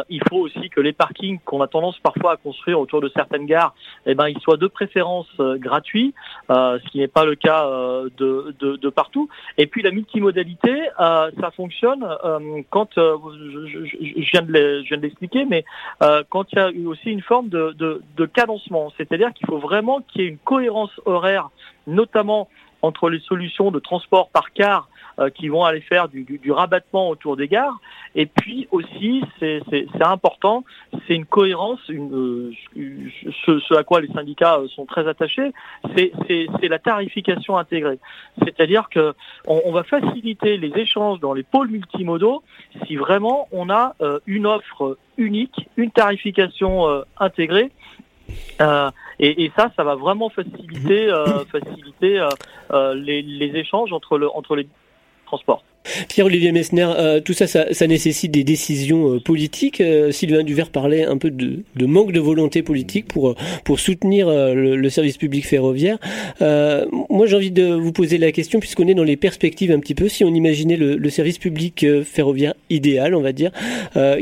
il 0.09 0.21
faut 0.27 0.37
aussi 0.37 0.71
que 0.71 0.81
les 0.81 0.91
parkings 0.91 1.39
qu'on 1.45 1.61
a 1.61 1.67
tendance 1.67 1.99
parfois 1.99 2.31
à 2.31 2.37
construire 2.37 2.79
autour 2.79 2.99
de 2.99 3.09
certaines 3.09 3.45
gares, 3.45 3.75
eh 4.07 4.15
ben, 4.15 4.29
ils 4.29 4.39
soient 4.39 4.57
de 4.57 4.65
préférence 4.65 5.27
gratuits, 5.37 6.15
ce 6.49 6.89
qui 6.89 6.97
n'est 6.97 7.07
pas 7.07 7.25
le 7.25 7.35
cas 7.35 7.63
de, 8.17 8.89
partout. 8.89 9.29
Et 9.59 9.67
puis 9.67 9.83
la 9.83 9.91
multimodalité, 9.91 10.81
ça 10.97 11.51
fonctionne 11.55 12.03
quand 12.71 12.89
je, 12.95 13.85
je, 13.85 14.31
viens 14.31 14.41
de 14.41 14.95
l'expliquer, 14.95 15.45
mais 15.45 15.63
quand 16.29 16.51
il 16.53 16.55
y 16.57 16.59
a 16.59 16.71
eu 16.71 16.87
aussi 16.87 17.11
une 17.11 17.21
forme 17.21 17.49
de, 17.49 17.75
de 17.77 18.25
cadencement, 18.25 18.91
c'est-à-dire 18.97 19.31
qu'il 19.33 19.45
faut 19.45 19.59
vraiment 19.59 19.92
qu'il 20.01 20.21
y 20.21 20.25
ait 20.25 20.29
une 20.29 20.37
cohérence 20.37 20.91
horaire, 21.05 21.49
notamment 21.87 22.47
entre 22.81 23.09
les 23.09 23.19
solutions 23.21 23.71
de 23.71 23.79
transport 23.79 24.29
par 24.29 24.51
car 24.51 24.89
euh, 25.19 25.29
qui 25.29 25.47
vont 25.47 25.63
aller 25.63 25.81
faire 25.81 26.09
du, 26.09 26.51
rabattement 26.51 27.07
autour 27.07 27.37
des 27.37 27.47
gares. 27.47 27.79
Et 28.15 28.25
puis 28.25 28.67
aussi, 28.71 29.21
c'est 29.39 29.61
important, 30.01 30.63
c'est 31.07 31.13
une 31.13 31.25
cohérence, 31.27 31.79
euh, 31.91 32.51
ce, 33.45 33.75
à 33.75 33.83
quoi 33.83 34.01
les 34.01 34.07
syndicats 34.07 34.57
euh, 34.57 34.67
sont 34.69 34.85
très 34.85 35.07
attachés, 35.07 35.53
c'est 35.95 36.67
la 36.67 36.79
tarification 36.79 37.59
intégrée. 37.59 37.99
C'est-à-dire 38.39 38.89
que 38.89 39.13
on, 39.45 39.71
va 39.71 39.83
faciliter 39.83 40.57
les 40.57 40.71
échanges 40.79 41.19
dans 41.19 41.33
les 41.33 41.43
pôles 41.43 41.69
multimodaux 41.69 42.41
si 42.87 42.95
vraiment 42.95 43.47
on 43.51 43.69
a 43.69 43.93
une 44.25 44.47
offre 44.47 44.97
unique, 45.17 45.69
une 45.77 45.91
tarification 45.91 47.03
intégrée 47.19 47.71
euh, 48.61 48.91
et, 49.19 49.51
ça, 49.55 49.71
ça 49.75 49.83
va 49.83 49.95
vraiment 49.95 50.29
faciliter, 50.29 51.09
euh, 51.09 51.43
euh, 52.71 52.93
les, 52.93 53.51
échanges 53.55 53.93
entre 53.93 54.55
les 54.55 54.67
transports. 55.25 55.63
Pierre-Olivier 56.07 56.51
Messner, 56.51 56.87
euh, 56.97 57.19
tout 57.19 57.33
ça, 57.33 57.47
ça, 57.47 57.65
ça, 57.71 57.87
nécessite 57.87 58.31
des 58.31 58.43
décisions 58.43 59.15
euh, 59.15 59.19
politiques. 59.19 59.81
Euh, 59.81 60.11
Sylvain 60.11 60.43
Duvert 60.43 60.69
parlait 60.69 61.03
un 61.03 61.17
peu 61.17 61.29
de, 61.29 61.63
de, 61.75 61.85
manque 61.85 62.11
de 62.11 62.19
volonté 62.19 62.63
politique 62.63 63.07
pour, 63.07 63.35
pour 63.63 63.79
soutenir 63.79 64.29
le, 64.29 64.75
le, 64.75 64.89
service 64.89 65.17
public 65.17 65.45
ferroviaire. 65.45 65.97
moi, 66.39 67.25
j'ai 67.25 67.35
envie 67.35 67.51
de 67.51 67.73
vous 67.73 67.91
poser 67.91 68.17
la 68.17 68.31
question, 68.31 68.59
puisqu'on 68.59 68.87
est 68.87 68.93
dans 68.93 69.03
les 69.03 69.17
perspectives 69.17 69.71
un 69.71 69.79
petit 69.79 69.95
peu, 69.95 70.07
si 70.07 70.23
on 70.23 70.33
imaginait 70.33 70.77
le, 70.77 70.95
le 70.95 71.09
service 71.09 71.37
public 71.37 71.85
ferroviaire 72.03 72.53
idéal, 72.69 73.15
on 73.15 73.21
va 73.21 73.31
dire, 73.31 73.51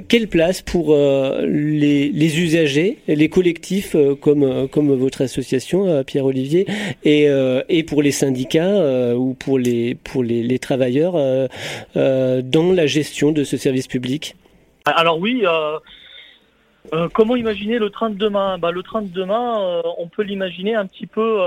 quelle 0.08 0.28
place 0.28 0.62
pour 0.62 0.96
les, 0.96 2.10
les, 2.10 2.40
usagers, 2.40 2.98
les 3.08 3.30
collectifs 3.30 3.96
comme, 4.22 4.68
comme 4.70 4.94
votre 4.96 5.22
association, 5.22 6.04
Pierre-Olivier, 6.04 6.66
et, 7.04 7.28
et 7.70 7.84
pour 7.84 8.02
les 8.02 8.12
syndicats 8.12 9.16
ou 9.16 9.34
pour 9.34 9.60
les, 9.60 9.96
pour 9.96 10.24
les, 10.24 10.44
les 10.44 10.60
travailleurs 10.60 11.16
euh, 11.16 11.48
dans 11.96 12.74
la 12.74 12.88
gestion 12.88 13.32
de 13.32 13.44
ce 13.44 13.58
service 13.58 13.88
public 13.88 14.36
Alors 14.86 15.20
oui. 15.20 15.44
Euh, 15.46 15.78
euh, 16.94 17.10
comment 17.14 17.36
imaginer 17.36 17.78
le 17.78 17.92
train 17.92 18.10
de 18.10 18.18
demain 18.18 18.58
bah, 18.58 18.72
Le 18.72 18.82
train 18.82 19.02
de 19.02 19.14
demain, 19.14 19.82
on 19.98 20.08
peut 20.08 20.24
l'imaginer 20.24 20.76
un 20.76 20.88
petit 20.88 21.06
peu, 21.06 21.40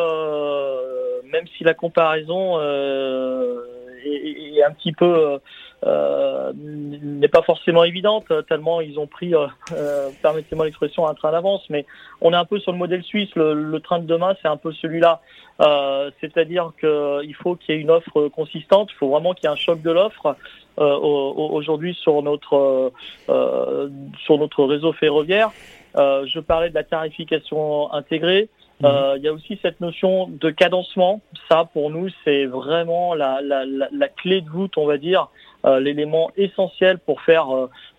même 1.33 1.45
si 1.57 1.65
la 1.65 1.75
comparaison 1.75 2.61
est, 2.61 4.63
un 4.63 4.73
petit 4.73 4.93
peu 4.93 5.39
n'est 5.85 7.29
pas 7.29 7.43
forcément 7.43 7.85
évidente, 7.85 8.33
tellement 8.49 8.81
ils 8.81 8.99
ont 8.99 9.07
pris, 9.07 9.35
permettez-moi 10.23 10.67
l'expression, 10.67 11.07
un 11.07 11.15
train 11.15 11.33
d'avance, 11.33 11.63
mais 11.69 11.85
on 12.21 12.33
est 12.33 12.37
un 12.37 12.45
peu 12.45 12.59
sur 12.59 12.73
le 12.73 12.79
modèle 12.79 13.03
suisse, 13.03 13.31
le 13.35 13.79
train 13.81 13.99
de 13.99 14.07
demain, 14.07 14.35
c'est 14.41 14.49
un 14.49 14.57
peu 14.57 14.73
celui-là. 14.73 15.21
Euh, 15.61 16.11
c'est-à-dire 16.21 16.73
qu'il 16.81 17.35
faut 17.37 17.55
qu'il 17.55 17.75
y 17.75 17.79
ait 17.79 17.81
une 17.81 17.91
offre 17.91 18.29
consistante, 18.29 18.91
il 18.93 18.97
faut 18.97 19.09
vraiment 19.09 19.35
qu'il 19.35 19.45
y 19.45 19.47
ait 19.47 19.53
un 19.53 19.57
choc 19.57 19.81
de 19.83 19.91
l'offre 19.91 20.37
euh, 20.79 20.97
aujourd'hui 20.97 21.95
sur 21.95 22.23
notre 22.23 22.93
euh, 23.29 23.89
sur 24.25 24.39
notre 24.39 24.65
réseau 24.65 24.93
ferroviaire. 24.93 25.51
je 25.97 26.41
parlais 26.41 26.71
de 26.71 26.75
la 26.75 26.85
tarification 26.85 27.93
intégrée. 27.93 28.49
Mmh. 28.81 28.89
Il 29.17 29.23
y 29.23 29.29
a 29.29 29.33
aussi 29.33 29.57
cette 29.63 29.81
notion 29.81 30.27
de 30.29 30.51
cadencement. 30.51 31.21
Ça, 31.49 31.69
pour 31.73 31.91
nous, 31.91 32.09
c'est 32.25 32.47
vraiment 32.47 33.15
la, 33.15 33.41
la, 33.41 33.65
la, 33.65 34.09
clé 34.09 34.41
de 34.41 34.51
voûte, 34.51 34.77
on 34.77 34.87
va 34.87 34.99
dire, 34.99 35.29
l'élément 35.81 36.31
essentiel 36.37 36.99
pour 36.99 37.23
faire 37.23 37.47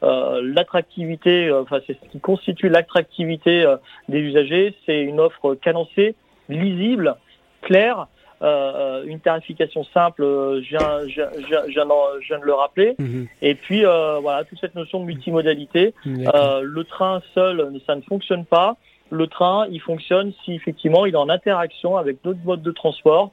l'attractivité, 0.01 1.51
enfin 1.51 1.79
c'est 1.87 1.97
ce 1.99 2.09
qui 2.09 2.19
constitue 2.19 2.69
l'attractivité 2.69 3.65
des 4.09 4.19
usagers, 4.19 4.75
c'est 4.85 5.01
une 5.01 5.19
offre 5.19 5.55
cadencée, 5.55 6.15
lisible, 6.49 7.15
clair, 7.61 8.07
euh, 8.41 9.03
une 9.05 9.19
tarification 9.19 9.85
simple, 9.93 10.23
euh, 10.23 10.61
je 10.61 10.69
viens, 10.69 12.39
de 12.39 12.45
le 12.45 12.53
rappeler. 12.53 12.95
Mhm. 12.99 13.27
Et 13.41 13.55
puis 13.55 13.85
euh, 13.85 14.19
voilà, 14.19 14.43
toute 14.43 14.59
cette 14.59 14.75
notion 14.75 14.99
de 14.99 15.05
multimodalité. 15.05 15.93
le 16.05 16.83
train 16.83 17.21
seul, 17.33 17.71
ça 17.85 17.95
ne 17.95 18.01
fonctionne 18.01 18.45
pas. 18.45 18.77
Le 19.11 19.27
train, 19.27 19.67
il 19.69 19.79
fonctionne 19.79 20.33
si 20.43 20.53
effectivement 20.53 21.05
il 21.05 21.13
est 21.13 21.17
en 21.17 21.29
interaction 21.29 21.95
avec 21.95 22.17
d'autres 22.23 22.43
modes 22.43 22.63
de 22.63 22.71
transport. 22.71 23.31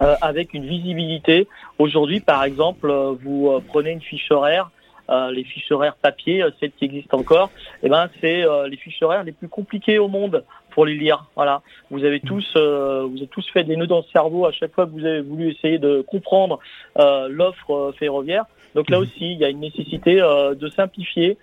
Avec 0.00 0.54
une 0.54 0.66
visibilité. 0.66 1.46
Aujourd'hui, 1.78 2.20
par 2.20 2.44
exemple, 2.44 2.92
vous 3.22 3.60
prenez 3.68 3.90
une 3.90 4.00
fiche 4.00 4.30
horaire, 4.30 4.70
les 5.08 5.44
fiches 5.44 5.70
horaires 5.70 5.96
papier, 5.96 6.44
celles 6.60 6.72
qui 6.72 6.84
existent 6.86 7.18
encore, 7.18 7.50
eh 7.82 7.88
ben 7.88 8.08
c'est 8.20 8.44
les 8.68 8.76
fiches 8.76 9.02
horaires 9.02 9.24
les 9.24 9.32
plus 9.32 9.48
compliquées 9.48 9.98
au 9.98 10.08
monde 10.08 10.44
pour 10.74 10.84
les 10.84 10.94
lire. 10.94 11.24
Voilà. 11.36 11.62
Vous 11.90 12.04
avez 12.04 12.18
mm. 12.18 12.26
tous, 12.26 12.52
euh, 12.56 13.06
vous 13.08 13.16
avez 13.16 13.28
tous 13.28 13.48
fait 13.50 13.64
des 13.64 13.76
nœuds 13.76 13.86
dans 13.86 13.98
le 13.98 14.12
cerveau 14.12 14.44
à 14.44 14.52
chaque 14.52 14.74
fois 14.74 14.84
que 14.86 14.90
vous 14.90 15.06
avez 15.06 15.22
voulu 15.22 15.50
essayer 15.50 15.78
de 15.78 16.02
comprendre 16.02 16.58
euh, 16.98 17.28
l'offre 17.30 17.70
euh, 17.70 17.92
ferroviaire. 17.92 18.44
Donc 18.74 18.90
là 18.90 18.98
mm. 18.98 19.02
aussi, 19.02 19.32
il 19.32 19.38
y 19.38 19.44
a 19.44 19.48
une 19.48 19.60
nécessité 19.60 20.16
de 20.16 20.68
simplifier 20.68 21.38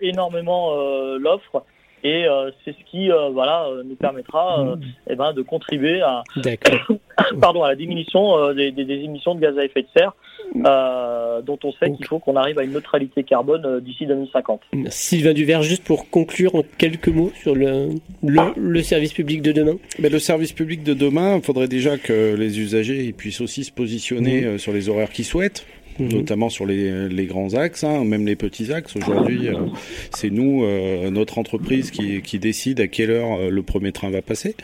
énormément 0.00 0.74
l'offre. 1.18 1.64
Et 2.04 2.26
c'est 2.64 2.72
ce 2.72 2.90
qui 2.90 3.10
voilà 3.32 3.68
nous 3.84 3.96
permettra 3.96 4.64
mmh. 4.64 4.80
eh 5.10 5.16
ben, 5.16 5.32
de 5.32 5.42
contribuer 5.42 6.00
à 6.00 6.22
pardon 7.40 7.62
à 7.62 7.68
la 7.68 7.76
diminution 7.76 8.52
des, 8.54 8.70
des, 8.70 8.82
émissions 8.82 9.34
de 9.34 9.40
gaz 9.40 9.58
à 9.58 9.64
effet 9.64 9.82
de 9.82 9.88
serre 9.96 10.12
dont 10.54 11.58
on 11.64 11.72
sait 11.72 11.92
qu'il 11.92 12.06
faut 12.06 12.18
qu'on 12.18 12.36
arrive 12.36 12.58
à 12.58 12.64
une 12.64 12.72
neutralité 12.72 13.22
carbone 13.22 13.80
d'ici 13.80 14.06
2050. 14.06 14.62
Sylvain 14.88 15.32
Duvert, 15.32 15.62
juste 15.62 15.84
pour 15.84 16.10
conclure 16.10 16.54
en 16.54 16.62
quelques 16.78 17.08
mots 17.08 17.32
sur 17.40 17.54
le, 17.54 17.90
le, 18.22 18.82
service 18.82 19.12
public 19.12 19.42
de 19.42 19.52
demain. 19.52 19.76
Mais 19.98 20.08
le 20.08 20.18
service 20.18 20.52
public 20.52 20.82
de 20.82 20.94
demain, 20.94 21.36
il 21.36 21.42
faudrait 21.42 21.68
déjà 21.68 21.98
que 21.98 22.34
les 22.34 22.60
usagers 22.60 23.12
puissent 23.12 23.40
aussi 23.40 23.64
se 23.64 23.72
positionner 23.72 24.42
mmh. 24.42 24.58
sur 24.58 24.72
les 24.72 24.88
horaires 24.88 25.10
qu'ils 25.10 25.24
souhaitent. 25.24 25.66
Mhm. 25.98 26.12
notamment 26.12 26.48
sur 26.48 26.64
les, 26.64 27.08
les 27.08 27.26
grands 27.26 27.54
axes, 27.54 27.82
hein, 27.82 28.04
même 28.04 28.24
les 28.26 28.36
petits 28.36 28.72
axes. 28.72 28.94
Aujourd'hui, 28.94 29.48
euh, 29.48 29.54
c'est 30.14 30.30
nous, 30.30 30.62
euh, 30.62 31.10
notre 31.10 31.38
entreprise, 31.38 31.90
qui, 31.90 32.22
qui, 32.22 32.38
décide 32.38 32.80
à 32.80 32.86
quelle 32.86 33.10
heure 33.10 33.38
euh, 33.38 33.50
le 33.50 33.62
premier 33.62 33.90
train 33.90 34.10
va 34.10 34.22
passer. 34.22 34.54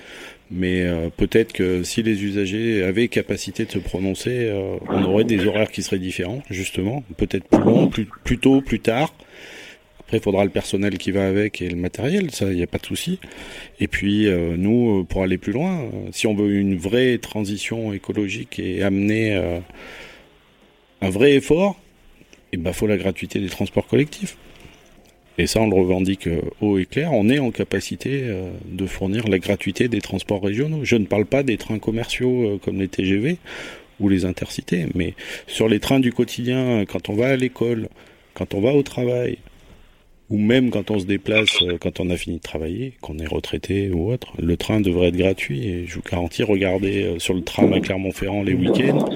Mais 0.51 0.87
peut-être 1.17 1.53
que 1.53 1.83
si 1.83 2.03
les 2.03 2.23
usagers 2.23 2.85
avaient 2.85 3.09
capacité 3.09 3.65
de 3.65 3.73
se 3.73 3.79
prononcer, 3.79 4.53
on 4.89 5.03
aurait 5.05 5.25
des 5.25 5.47
horaires 5.47 5.71
qui 5.71 5.83
seraient 5.83 5.99
différents, 5.99 6.43
justement. 6.51 7.03
Peut-être 7.17 7.49
plus 7.49 7.65
long, 7.65 7.89
plus, 7.89 8.07
plus 8.25 8.39
tôt, 8.39 8.61
plus 8.61 8.79
tard. 8.79 9.15
Après, 10.01 10.19
il 10.19 10.23
faudra 10.23 10.45
le 10.45 10.51
personnel 10.51 10.99
qui 10.99 11.13
va 11.13 11.27
avec 11.27 11.63
et 11.63 11.71
le 11.71 11.77
matériel, 11.77 12.31
ça, 12.31 12.51
il 12.51 12.57
n'y 12.57 12.63
a 12.63 12.67
pas 12.67 12.79
de 12.79 12.85
souci. 12.85 13.19
Et 13.81 13.89
puis, 13.89 14.29
nous, 14.59 15.05
pour 15.09 15.23
aller 15.23 15.39
plus 15.39 15.53
loin, 15.53 15.91
si 16.13 16.27
on 16.27 16.35
veut 16.35 16.53
une 16.53 16.77
vraie 16.77 17.17
transition 17.19 17.95
écologique 17.95 18.59
et 18.59 18.83
amener 18.83 19.61
un 21.01 21.11
vrai 21.11 21.35
effort, 21.35 21.79
il 22.53 22.61
ben, 22.61 22.73
faut 22.73 22.87
la 22.87 22.97
gratuité 22.97 23.41
des 23.41 23.49
transports 23.49 23.87
collectifs. 23.87 24.37
Et 25.37 25.47
ça, 25.47 25.61
on 25.61 25.69
le 25.69 25.77
revendique 25.77 26.29
euh, 26.29 26.43
haut 26.61 26.79
et 26.79 26.87
clair. 26.87 27.13
On 27.13 27.29
est 27.29 27.41
en 27.41 27.51
capacité 27.51 28.21
euh, 28.25 28.51
de 28.67 28.87
fournir 28.87 29.27
la 29.27 29.39
gratuité 29.39 29.89
des 29.89 30.01
transports 30.01 30.43
régionaux. 30.43 30.85
Je 30.85 30.97
ne 30.97 31.07
parle 31.07 31.27
pas 31.27 31.43
des 31.43 31.57
trains 31.57 31.81
commerciaux 31.81 32.45
euh, 32.45 32.59
comme 32.59 32.79
les 32.79 32.89
TGV 32.89 33.39
ou 34.01 34.09
les 34.09 34.25
intercités, 34.25 34.87
mais 34.95 35.15
sur 35.47 35.69
les 35.69 35.81
trains 35.81 36.01
du 36.01 36.13
quotidien, 36.13 36.85
quand 36.85 37.09
on 37.09 37.15
va 37.15 37.29
à 37.29 37.37
l'école, 37.37 37.89
quand 38.35 38.55
on 38.55 38.61
va 38.61 38.73
au 38.75 38.83
travail, 38.83 39.39
ou 40.31 40.39
même 40.39 40.71
quand 40.71 40.91
on 40.91 40.99
se 40.99 41.05
déplace, 41.05 41.59
quand 41.81 42.01
on 42.01 42.11
a 42.11 42.17
fini 42.17 42.37
de 42.37 42.43
travailler, 42.43 42.95
qu'on 43.01 43.19
est 43.19 43.27
retraité 43.27 43.91
ou 43.91 44.11
autre, 44.11 44.33
le 44.41 44.57
train 44.57 44.81
devrait 44.81 45.09
être 45.09 45.17
gratuit. 45.17 45.69
Et 45.69 45.87
je 45.87 45.95
vous 45.95 46.03
garantis, 46.03 46.43
regardez 46.43 47.15
sur 47.19 47.35
le 47.35 47.43
tram 47.43 47.73
à 47.73 47.79
Clermont-Ferrand 47.79 48.43
les 48.43 48.55
week-ends, 48.55 49.09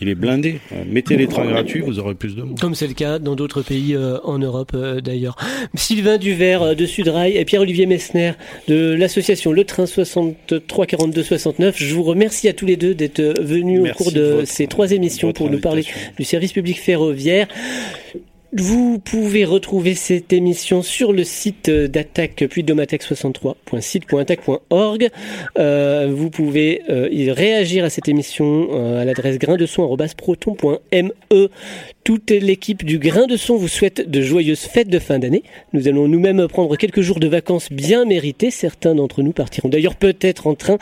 il 0.00 0.08
est 0.08 0.14
blindé. 0.14 0.60
Euh, 0.72 0.84
mettez 0.86 1.16
les 1.16 1.26
trains 1.26 1.46
gratuits, 1.46 1.80
vous 1.80 1.98
aurez 1.98 2.14
plus 2.14 2.36
de 2.36 2.42
monde. 2.42 2.58
Comme 2.58 2.74
c'est 2.74 2.86
le 2.86 2.94
cas 2.94 3.18
dans 3.18 3.34
d'autres 3.34 3.62
pays 3.62 3.94
euh, 3.94 4.18
en 4.24 4.38
Europe 4.38 4.72
euh, 4.74 5.00
d'ailleurs. 5.00 5.36
Sylvain 5.74 6.18
Duvert 6.18 6.76
de 6.76 6.86
Sudrail 6.86 7.36
et 7.36 7.44
Pierre-Olivier 7.44 7.86
Messner 7.86 8.32
de 8.68 8.94
l'association 8.94 9.52
Le 9.52 9.64
Train 9.64 9.86
63 9.86 10.86
42 10.86 11.22
69. 11.22 11.76
Je 11.78 11.94
vous 11.94 12.02
remercie 12.02 12.48
à 12.48 12.52
tous 12.52 12.66
les 12.66 12.76
deux 12.76 12.94
d'être 12.94 13.22
venus 13.40 13.90
au 13.90 13.94
cours 13.94 14.12
de, 14.12 14.42
ces 14.44 14.66
trois 14.66 14.92
émissions 14.92 15.32
pour 15.32 15.50
nous 15.50 15.60
parler 15.60 15.84
du 16.16 16.24
service 16.24 16.52
public 16.52 16.80
ferroviaire. 16.80 17.48
Vous 18.56 18.98
pouvez 18.98 19.44
retrouver 19.44 19.94
cette 19.94 20.32
émission 20.32 20.80
sur 20.80 21.12
le 21.12 21.22
site 21.22 21.68
d'attaque 21.68 22.46
puis 22.48 22.62
63sitesiteattaqueorg 23.02 25.10
Euh, 25.58 26.10
vous 26.10 26.30
pouvez 26.30 26.80
euh, 26.88 27.32
réagir 27.32 27.84
à 27.84 27.90
cette 27.90 28.08
émission 28.08 28.68
euh, 28.72 29.02
à 29.02 29.04
l'adresse 29.04 29.38
grain 29.38 29.56
de. 29.56 29.66
Toute 32.04 32.30
l'équipe 32.30 32.86
du 32.86 32.98
Grain 32.98 33.26
de 33.26 33.36
Son 33.36 33.56
vous 33.56 33.68
souhaite 33.68 34.08
de 34.08 34.22
joyeuses 34.22 34.60
fêtes 34.60 34.88
de 34.88 34.98
fin 34.98 35.18
d'année. 35.18 35.42
Nous 35.74 35.88
allons 35.88 36.08
nous-mêmes 36.08 36.48
prendre 36.48 36.74
quelques 36.76 37.02
jours 37.02 37.20
de 37.20 37.26
vacances 37.26 37.70
bien 37.70 38.06
mérités. 38.06 38.50
Certains 38.50 38.94
d'entre 38.94 39.20
nous 39.22 39.32
partiront 39.32 39.68
d'ailleurs 39.68 39.94
peut-être 39.94 40.46
en 40.46 40.54
train, 40.54 40.78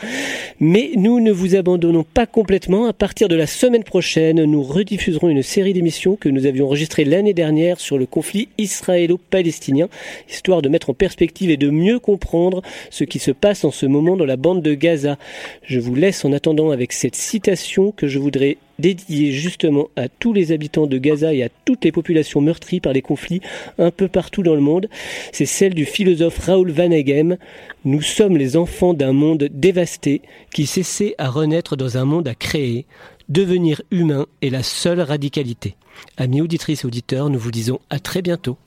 mais 0.61 0.91
nous 0.95 1.19
ne 1.19 1.33
vous 1.33 1.55
abandonnons 1.55 2.05
pas 2.05 2.27
complètement. 2.27 2.85
À 2.85 2.93
partir 2.93 3.27
de 3.27 3.35
la 3.35 3.45
semaine 3.45 3.83
prochaine, 3.83 4.41
nous 4.45 4.63
rediffuserons 4.63 5.27
une 5.27 5.43
série 5.43 5.73
d'émissions 5.73 6.15
que 6.15 6.29
nous 6.29 6.45
avions 6.45 6.67
enregistrées 6.67 7.03
l'année 7.03 7.33
dernière 7.33 7.81
sur 7.81 7.97
le 7.97 8.05
conflit 8.05 8.47
israélo-palestinien, 8.57 9.89
histoire 10.29 10.61
de 10.61 10.69
mettre 10.69 10.91
en 10.91 10.93
perspective 10.93 11.49
et 11.49 11.57
de 11.57 11.69
mieux 11.69 11.99
comprendre 11.99 12.61
ce 12.89 13.03
qui 13.03 13.19
se 13.19 13.31
passe 13.31 13.65
en 13.65 13.71
ce 13.71 13.85
moment 13.85 14.15
dans 14.15 14.25
la 14.25 14.37
bande 14.37 14.61
de 14.61 14.73
Gaza. 14.73 15.17
Je 15.63 15.81
vous 15.81 15.93
laisse 15.93 16.23
en 16.23 16.31
attendant 16.31 16.71
avec 16.71 16.93
cette 16.93 17.15
citation 17.15 17.91
que 17.91 18.07
je 18.07 18.17
voudrais 18.17 18.57
dédiée 18.79 19.31
justement 19.31 19.89
à 19.95 20.07
tous 20.09 20.33
les 20.33 20.51
habitants 20.51 20.87
de 20.87 20.97
Gaza 20.97 21.33
et 21.33 21.43
à 21.43 21.49
toutes 21.65 21.83
les 21.83 21.91
populations 21.91 22.41
meurtries 22.41 22.79
par 22.79 22.93
les 22.93 23.01
conflits 23.01 23.41
un 23.77 23.91
peu 23.91 24.07
partout 24.07 24.43
dans 24.43 24.55
le 24.55 24.61
monde. 24.61 24.89
C'est 25.31 25.45
celle 25.45 25.73
du 25.73 25.85
philosophe 25.85 26.39
Raoul 26.39 26.71
Van 26.71 26.91
Eghem. 26.91 27.37
Nous 27.85 28.01
sommes 28.01 28.37
les 28.37 28.57
enfants 28.57 28.93
d'un 28.93 29.13
monde 29.13 29.49
dévasté 29.51 30.21
qui 30.53 30.65
cessait 30.65 31.15
à 31.17 31.29
renaître 31.29 31.75
dans 31.75 31.97
un 31.97 32.05
monde 32.05 32.27
à 32.27 32.35
créer. 32.35 32.85
Devenir 33.29 33.81
humain 33.91 34.25
est 34.41 34.49
la 34.49 34.63
seule 34.63 35.01
radicalité. 35.01 35.75
Amis 36.17 36.41
auditrices 36.41 36.83
et 36.83 36.87
auditeurs, 36.87 37.29
nous 37.29 37.39
vous 37.39 37.51
disons 37.51 37.79
à 37.89 37.99
très 37.99 38.21
bientôt. 38.21 38.57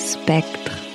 spectre. 0.00 0.89